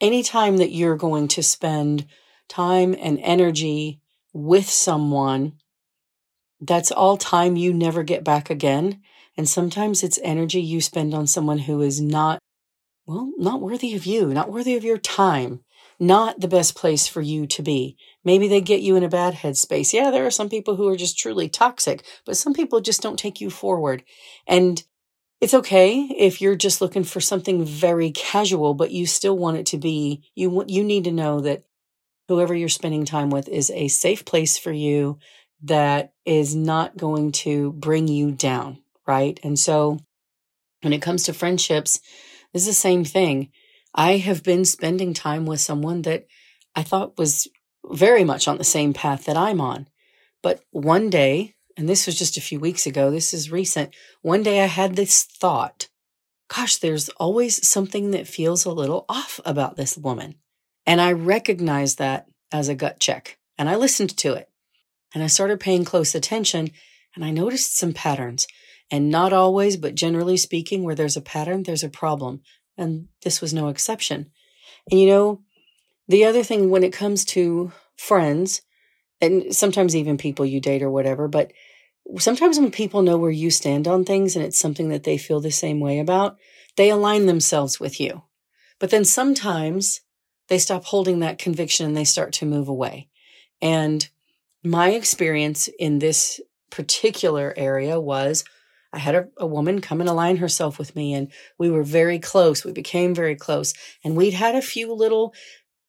anytime 0.00 0.56
that 0.56 0.72
you're 0.72 0.96
going 0.96 1.28
to 1.28 1.42
spend 1.42 2.06
time 2.48 2.94
and 2.98 3.18
energy 3.20 4.00
with 4.32 4.68
someone, 4.68 5.52
that's 6.60 6.90
all 6.90 7.16
time 7.16 7.56
you 7.56 7.72
never 7.72 8.02
get 8.02 8.24
back 8.24 8.50
again. 8.50 9.00
And 9.36 9.48
sometimes 9.48 10.02
it's 10.02 10.18
energy 10.22 10.60
you 10.60 10.80
spend 10.80 11.14
on 11.14 11.26
someone 11.26 11.58
who 11.58 11.80
is 11.80 12.00
not, 12.00 12.38
well, 13.06 13.32
not 13.38 13.60
worthy 13.60 13.94
of 13.94 14.06
you, 14.06 14.26
not 14.26 14.50
worthy 14.50 14.76
of 14.76 14.84
your 14.84 14.98
time, 14.98 15.60
not 16.00 16.40
the 16.40 16.48
best 16.48 16.74
place 16.74 17.06
for 17.06 17.20
you 17.20 17.46
to 17.46 17.62
be. 17.62 17.96
Maybe 18.24 18.48
they 18.48 18.62
get 18.62 18.80
you 18.80 18.96
in 18.96 19.04
a 19.04 19.08
bad 19.08 19.34
headspace. 19.34 19.92
Yeah, 19.92 20.10
there 20.10 20.26
are 20.26 20.30
some 20.30 20.48
people 20.48 20.76
who 20.76 20.88
are 20.88 20.96
just 20.96 21.18
truly 21.18 21.48
toxic, 21.48 22.04
but 22.24 22.36
some 22.36 22.54
people 22.54 22.80
just 22.80 23.02
don't 23.02 23.18
take 23.18 23.40
you 23.40 23.50
forward. 23.50 24.02
And 24.46 24.82
it's 25.40 25.54
okay 25.54 26.00
if 26.18 26.40
you're 26.40 26.56
just 26.56 26.80
looking 26.80 27.04
for 27.04 27.20
something 27.20 27.64
very 27.64 28.10
casual, 28.10 28.74
but 28.74 28.90
you 28.90 29.06
still 29.06 29.36
want 29.36 29.58
it 29.58 29.66
to 29.66 29.78
be, 29.78 30.22
you, 30.34 30.64
you 30.66 30.82
need 30.82 31.04
to 31.04 31.12
know 31.12 31.40
that 31.40 31.64
whoever 32.28 32.54
you're 32.54 32.68
spending 32.68 33.04
time 33.04 33.30
with 33.30 33.48
is 33.48 33.70
a 33.70 33.88
safe 33.88 34.24
place 34.24 34.56
for 34.56 34.72
you 34.72 35.18
that 35.62 36.12
is 36.24 36.54
not 36.54 36.96
going 36.96 37.32
to 37.32 37.72
bring 37.72 38.08
you 38.08 38.32
down. 38.32 38.78
Right. 39.06 39.38
And 39.42 39.58
so 39.58 39.98
when 40.82 40.92
it 40.92 41.02
comes 41.02 41.24
to 41.24 41.32
friendships, 41.34 42.00
it's 42.54 42.66
the 42.66 42.72
same 42.72 43.04
thing. 43.04 43.50
I 43.94 44.18
have 44.18 44.42
been 44.42 44.64
spending 44.64 45.14
time 45.14 45.46
with 45.46 45.60
someone 45.60 46.02
that 46.02 46.26
I 46.74 46.82
thought 46.82 47.18
was 47.18 47.48
very 47.84 48.24
much 48.24 48.46
on 48.46 48.58
the 48.58 48.64
same 48.64 48.92
path 48.92 49.24
that 49.24 49.36
I'm 49.36 49.60
on. 49.60 49.88
But 50.42 50.62
one 50.70 51.10
day 51.10 51.54
and 51.76 51.88
this 51.88 52.06
was 52.06 52.18
just 52.18 52.36
a 52.36 52.42
few 52.42 52.60
weeks 52.60 52.86
ago, 52.86 53.10
this 53.10 53.32
is 53.32 53.50
recent. 53.50 53.94
One 54.20 54.42
day 54.42 54.60
I 54.62 54.66
had 54.66 54.96
this 54.96 55.24
thought 55.24 55.88
gosh, 56.54 56.78
there's 56.78 57.08
always 57.10 57.66
something 57.66 58.10
that 58.10 58.26
feels 58.26 58.64
a 58.64 58.72
little 58.72 59.04
off 59.08 59.38
about 59.44 59.76
this 59.76 59.96
woman. 59.96 60.34
And 60.84 61.00
I 61.00 61.12
recognized 61.12 61.98
that 61.98 62.26
as 62.50 62.68
a 62.68 62.74
gut 62.74 62.98
check 62.98 63.38
and 63.56 63.68
I 63.68 63.76
listened 63.76 64.16
to 64.18 64.32
it 64.34 64.50
and 65.14 65.22
I 65.22 65.28
started 65.28 65.60
paying 65.60 65.84
close 65.84 66.12
attention 66.14 66.70
and 67.14 67.24
I 67.24 67.30
noticed 67.30 67.78
some 67.78 67.92
patterns. 67.92 68.46
And 68.92 69.08
not 69.08 69.32
always, 69.32 69.76
but 69.76 69.94
generally 69.94 70.36
speaking, 70.36 70.82
where 70.82 70.96
there's 70.96 71.16
a 71.16 71.20
pattern, 71.20 71.62
there's 71.62 71.84
a 71.84 71.88
problem. 71.88 72.40
And 72.80 73.06
this 73.22 73.40
was 73.40 73.54
no 73.54 73.68
exception. 73.68 74.32
And 74.90 74.98
you 74.98 75.06
know, 75.06 75.42
The 76.10 76.24
other 76.24 76.42
thing 76.42 76.70
when 76.70 76.82
it 76.82 76.92
comes 76.92 77.24
to 77.26 77.70
friends, 77.96 78.62
and 79.20 79.54
sometimes 79.54 79.94
even 79.94 80.16
people 80.18 80.44
you 80.44 80.60
date 80.60 80.82
or 80.82 80.90
whatever, 80.90 81.28
but 81.28 81.52
sometimes 82.18 82.58
when 82.58 82.72
people 82.72 83.02
know 83.02 83.16
where 83.16 83.30
you 83.30 83.48
stand 83.48 83.86
on 83.86 84.04
things 84.04 84.34
and 84.34 84.44
it's 84.44 84.58
something 84.58 84.88
that 84.88 85.04
they 85.04 85.16
feel 85.16 85.38
the 85.38 85.52
same 85.52 85.78
way 85.78 86.00
about, 86.00 86.36
they 86.76 86.90
align 86.90 87.26
themselves 87.26 87.78
with 87.78 88.00
you. 88.00 88.24
But 88.80 88.90
then 88.90 89.04
sometimes 89.04 90.00
they 90.48 90.58
stop 90.58 90.84
holding 90.86 91.20
that 91.20 91.38
conviction 91.38 91.86
and 91.86 91.96
they 91.96 92.02
start 92.02 92.32
to 92.34 92.44
move 92.44 92.66
away. 92.66 93.08
And 93.62 94.08
my 94.64 94.90
experience 94.90 95.68
in 95.78 96.00
this 96.00 96.40
particular 96.70 97.54
area 97.56 98.00
was 98.00 98.42
I 98.92 98.98
had 98.98 99.14
a, 99.14 99.28
a, 99.36 99.46
woman 99.46 99.80
come 99.80 100.00
and 100.00 100.10
align 100.10 100.38
herself 100.38 100.78
with 100.78 100.96
me, 100.96 101.14
and 101.14 101.30
we 101.58 101.70
were 101.70 101.84
very 101.84 102.18
close. 102.18 102.64
We 102.64 102.72
became 102.72 103.14
very 103.14 103.36
close, 103.36 103.72
and 104.02 104.16
we'd 104.16 104.34
had 104.34 104.54
a 104.54 104.62
few 104.62 104.92
little 104.92 105.32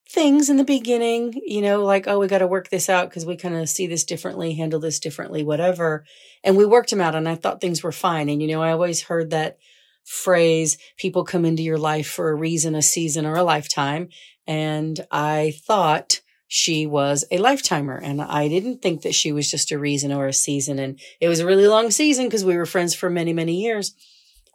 things 0.08 0.50
in 0.50 0.58
the 0.58 0.64
beginning, 0.64 1.32
you 1.44 1.62
know, 1.62 1.82
like, 1.82 2.06
oh, 2.06 2.18
we 2.18 2.26
got 2.26 2.38
to 2.38 2.46
work 2.46 2.68
this 2.68 2.88
out 2.88 3.08
because 3.08 3.24
we 3.24 3.34
kind 3.36 3.56
of 3.56 3.68
see 3.68 3.86
this 3.86 4.04
differently, 4.04 4.52
handle 4.52 4.78
this 4.78 4.98
differently, 4.98 5.42
whatever. 5.42 6.04
And 6.44 6.56
we 6.56 6.66
worked 6.66 6.90
them 6.90 7.00
out, 7.00 7.14
and 7.14 7.28
I 7.28 7.34
thought 7.34 7.60
things 7.60 7.82
were 7.82 7.92
fine. 7.92 8.28
And, 8.28 8.42
you 8.42 8.48
know, 8.48 8.62
I 8.62 8.72
always 8.72 9.02
heard 9.02 9.30
that 9.30 9.58
phrase 10.04 10.78
people 10.96 11.24
come 11.24 11.44
into 11.44 11.62
your 11.62 11.78
life 11.78 12.08
for 12.08 12.30
a 12.30 12.34
reason, 12.34 12.74
a 12.74 12.82
season, 12.82 13.24
or 13.24 13.36
a 13.36 13.44
lifetime. 13.44 14.08
And 14.46 15.00
I 15.10 15.54
thought, 15.64 16.20
she 16.54 16.84
was 16.84 17.24
a 17.30 17.38
lifetimer. 17.38 17.96
And 17.96 18.20
I 18.20 18.46
didn't 18.46 18.82
think 18.82 19.00
that 19.02 19.14
she 19.14 19.32
was 19.32 19.50
just 19.50 19.72
a 19.72 19.78
reason 19.78 20.12
or 20.12 20.26
a 20.26 20.34
season. 20.34 20.78
And 20.78 21.00
it 21.18 21.28
was 21.28 21.40
a 21.40 21.46
really 21.46 21.66
long 21.66 21.90
season 21.90 22.26
because 22.26 22.44
we 22.44 22.58
were 22.58 22.66
friends 22.66 22.94
for 22.94 23.08
many, 23.08 23.32
many 23.32 23.62
years. 23.62 23.94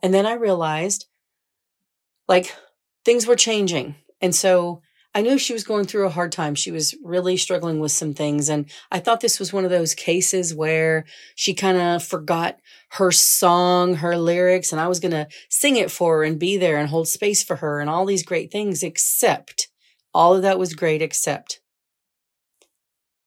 And 0.04 0.14
then 0.14 0.28
I 0.28 0.34
realized 0.34 1.08
like 2.28 2.56
things 3.04 3.26
were 3.26 3.36
changing. 3.36 3.96
And 4.22 4.36
so 4.36 4.84
I 5.16 5.24
knew 5.24 5.40
she 5.40 5.54
was 5.54 5.64
going 5.64 5.86
through 5.86 6.06
a 6.06 6.12
hard 6.12 6.32
time. 6.32 6.54
She 6.54 6.70
was 6.70 6.94
really 7.04 7.36
struggling 7.36 7.80
with 7.80 7.92
some 7.92 8.14
things. 8.14 8.48
And 8.48 8.70
I 8.92 9.00
thought 9.00 9.22
this 9.22 9.40
was 9.40 9.52
one 9.52 9.66
of 9.66 9.72
those 9.72 9.96
cases 9.96 10.54
where 10.54 11.04
she 11.34 11.56
kind 11.56 11.80
of 11.80 12.04
forgot 12.04 12.60
her 12.92 13.12
song, 13.12 13.96
her 13.96 14.16
lyrics, 14.16 14.72
and 14.72 14.80
I 14.80 14.88
was 14.88 15.00
going 15.00 15.14
to 15.14 15.28
sing 15.50 15.78
it 15.78 15.90
for 15.90 16.18
her 16.18 16.24
and 16.24 16.38
be 16.38 16.58
there 16.58 16.78
and 16.78 16.90
hold 16.90 17.08
space 17.08 17.42
for 17.42 17.56
her 17.56 17.80
and 17.80 17.90
all 17.90 18.06
these 18.06 18.22
great 18.22 18.52
things, 18.52 18.84
except 18.84 19.70
all 20.14 20.36
of 20.36 20.44
that 20.44 20.60
was 20.60 20.76
great, 20.76 21.02
except 21.02 21.60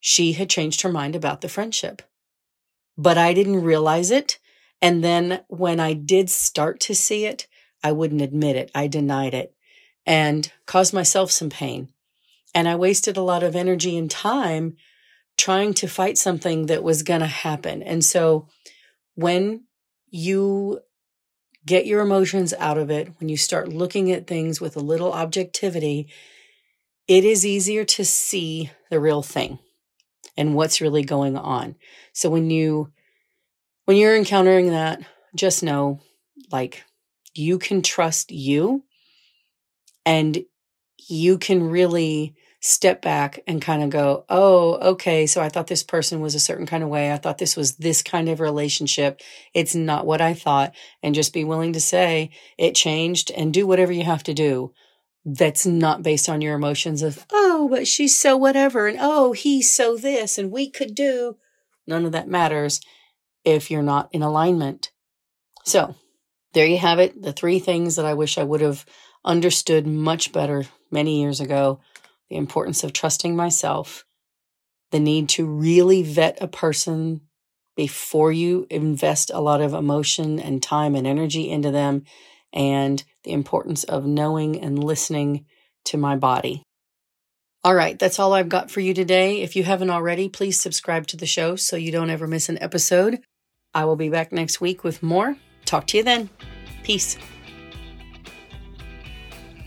she 0.00 0.32
had 0.32 0.50
changed 0.50 0.80
her 0.80 0.90
mind 0.90 1.14
about 1.14 1.42
the 1.42 1.48
friendship. 1.48 2.02
But 2.96 3.18
I 3.18 3.32
didn't 3.34 3.62
realize 3.62 4.10
it. 4.10 4.38
And 4.82 5.04
then 5.04 5.44
when 5.48 5.78
I 5.78 5.92
did 5.92 6.30
start 6.30 6.80
to 6.80 6.94
see 6.94 7.26
it, 7.26 7.46
I 7.84 7.92
wouldn't 7.92 8.22
admit 8.22 8.56
it. 8.56 8.70
I 8.74 8.86
denied 8.86 9.34
it 9.34 9.54
and 10.06 10.50
caused 10.66 10.94
myself 10.94 11.30
some 11.30 11.50
pain. 11.50 11.90
And 12.54 12.68
I 12.68 12.76
wasted 12.76 13.16
a 13.16 13.22
lot 13.22 13.42
of 13.42 13.54
energy 13.54 13.96
and 13.96 14.10
time 14.10 14.76
trying 15.36 15.74
to 15.74 15.86
fight 15.86 16.18
something 16.18 16.66
that 16.66 16.82
was 16.82 17.02
going 17.02 17.20
to 17.20 17.26
happen. 17.26 17.82
And 17.82 18.04
so 18.04 18.48
when 19.14 19.64
you 20.08 20.80
get 21.64 21.86
your 21.86 22.00
emotions 22.00 22.52
out 22.58 22.78
of 22.78 22.90
it, 22.90 23.12
when 23.20 23.28
you 23.28 23.36
start 23.36 23.68
looking 23.68 24.10
at 24.10 24.26
things 24.26 24.60
with 24.60 24.76
a 24.76 24.80
little 24.80 25.12
objectivity, 25.12 26.08
it 27.06 27.24
is 27.24 27.46
easier 27.46 27.84
to 27.84 28.04
see 28.04 28.70
the 28.90 29.00
real 29.00 29.22
thing 29.22 29.58
and 30.40 30.54
what's 30.54 30.80
really 30.80 31.02
going 31.04 31.36
on. 31.36 31.76
So 32.14 32.30
when 32.30 32.48
you 32.50 32.90
when 33.84 33.98
you're 33.98 34.16
encountering 34.16 34.70
that, 34.70 35.02
just 35.36 35.62
know 35.62 36.00
like 36.50 36.82
you 37.34 37.58
can 37.58 37.82
trust 37.82 38.32
you 38.32 38.82
and 40.06 40.42
you 41.08 41.36
can 41.36 41.68
really 41.68 42.34
step 42.62 43.02
back 43.02 43.40
and 43.46 43.60
kind 43.60 43.82
of 43.82 43.90
go, 43.90 44.24
"Oh, 44.30 44.76
okay, 44.92 45.26
so 45.26 45.42
I 45.42 45.50
thought 45.50 45.66
this 45.66 45.82
person 45.82 46.20
was 46.20 46.34
a 46.34 46.40
certain 46.40 46.66
kind 46.66 46.82
of 46.82 46.88
way. 46.88 47.12
I 47.12 47.18
thought 47.18 47.36
this 47.36 47.56
was 47.56 47.76
this 47.76 48.02
kind 48.02 48.28
of 48.28 48.40
relationship. 48.40 49.20
It's 49.52 49.74
not 49.74 50.06
what 50.06 50.22
I 50.22 50.32
thought." 50.32 50.74
And 51.02 51.14
just 51.14 51.34
be 51.34 51.44
willing 51.44 51.74
to 51.74 51.80
say 51.80 52.30
it 52.56 52.74
changed 52.74 53.30
and 53.30 53.52
do 53.52 53.66
whatever 53.66 53.92
you 53.92 54.04
have 54.04 54.22
to 54.24 54.34
do 54.34 54.72
that's 55.24 55.66
not 55.66 56.02
based 56.02 56.28
on 56.28 56.40
your 56.40 56.54
emotions 56.54 57.02
of, 57.02 57.26
oh, 57.30 57.68
but 57.68 57.86
she's 57.86 58.16
so 58.16 58.36
whatever, 58.36 58.86
and 58.86 58.98
oh, 59.00 59.32
he's 59.32 59.74
so 59.74 59.96
this, 59.96 60.38
and 60.38 60.50
we 60.50 60.70
could 60.70 60.94
do. 60.94 61.36
None 61.86 62.06
of 62.06 62.12
that 62.12 62.28
matters 62.28 62.80
if 63.44 63.70
you're 63.70 63.82
not 63.82 64.08
in 64.12 64.22
alignment. 64.22 64.90
So, 65.64 65.94
there 66.52 66.66
you 66.66 66.78
have 66.78 66.98
it. 66.98 67.22
The 67.22 67.32
three 67.32 67.58
things 67.58 67.96
that 67.96 68.06
I 68.06 68.14
wish 68.14 68.38
I 68.38 68.44
would 68.44 68.60
have 68.60 68.84
understood 69.24 69.86
much 69.86 70.32
better 70.32 70.64
many 70.90 71.20
years 71.20 71.40
ago 71.40 71.80
the 72.30 72.36
importance 72.36 72.84
of 72.84 72.92
trusting 72.92 73.36
myself, 73.36 74.04
the 74.92 75.00
need 75.00 75.28
to 75.30 75.44
really 75.44 76.02
vet 76.02 76.38
a 76.40 76.48
person 76.48 77.20
before 77.76 78.32
you 78.32 78.66
invest 78.70 79.30
a 79.34 79.40
lot 79.40 79.60
of 79.60 79.74
emotion 79.74 80.38
and 80.38 80.62
time 80.62 80.94
and 80.94 81.06
energy 81.06 81.50
into 81.50 81.70
them, 81.70 82.04
and 82.52 83.02
the 83.24 83.32
importance 83.32 83.84
of 83.84 84.06
knowing 84.06 84.60
and 84.60 84.82
listening 84.82 85.46
to 85.86 85.96
my 85.96 86.16
body. 86.16 86.62
All 87.62 87.74
right, 87.74 87.98
that's 87.98 88.18
all 88.18 88.32
I've 88.32 88.48
got 88.48 88.70
for 88.70 88.80
you 88.80 88.94
today. 88.94 89.42
If 89.42 89.54
you 89.54 89.64
haven't 89.64 89.90
already, 89.90 90.28
please 90.28 90.58
subscribe 90.58 91.06
to 91.08 91.16
the 91.16 91.26
show 91.26 91.56
so 91.56 91.76
you 91.76 91.92
don't 91.92 92.08
ever 92.08 92.26
miss 92.26 92.48
an 92.48 92.60
episode. 92.62 93.20
I 93.74 93.84
will 93.84 93.96
be 93.96 94.08
back 94.08 94.32
next 94.32 94.60
week 94.60 94.82
with 94.82 95.02
more. 95.02 95.36
Talk 95.66 95.86
to 95.88 95.98
you 95.98 96.02
then. 96.02 96.30
Peace. 96.82 97.18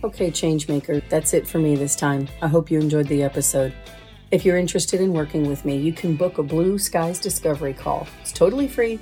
Okay, 0.04 0.32
Changemaker, 0.32 1.08
that's 1.08 1.34
it 1.34 1.48
for 1.48 1.60
me 1.60 1.76
this 1.76 1.96
time. 1.96 2.28
I 2.41 2.48
hope 2.48 2.69
you 2.69 2.80
enjoyed 2.80 3.08
the 3.08 3.24
episode. 3.24 3.74
If 4.32 4.43
you're 4.43 4.58
interested 4.58 5.00
in 5.00 5.13
working 5.13 5.48
with 5.48 5.63
me, 5.63 5.78
you 5.78 5.93
can 5.93 6.15
book 6.15 6.39
a 6.39 6.43
Blue 6.43 6.80
Skies 6.80 7.19
Discovery 7.19 7.74
call. 7.74 8.08
It's 8.22 8.34
totally 8.34 8.67
free. 8.67 9.00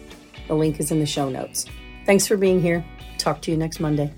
The 0.48 0.54
link 0.54 0.80
is 0.82 0.92
in 0.92 1.00
the 1.00 1.06
show 1.06 1.30
notes. 1.30 1.66
Thanks 2.06 2.28
for 2.28 2.36
being 2.36 2.62
here. 2.62 2.86
Talk 3.22 3.40
to 3.44 3.52
you 3.52 3.58
next 3.58 3.80
Monday. 3.80 4.12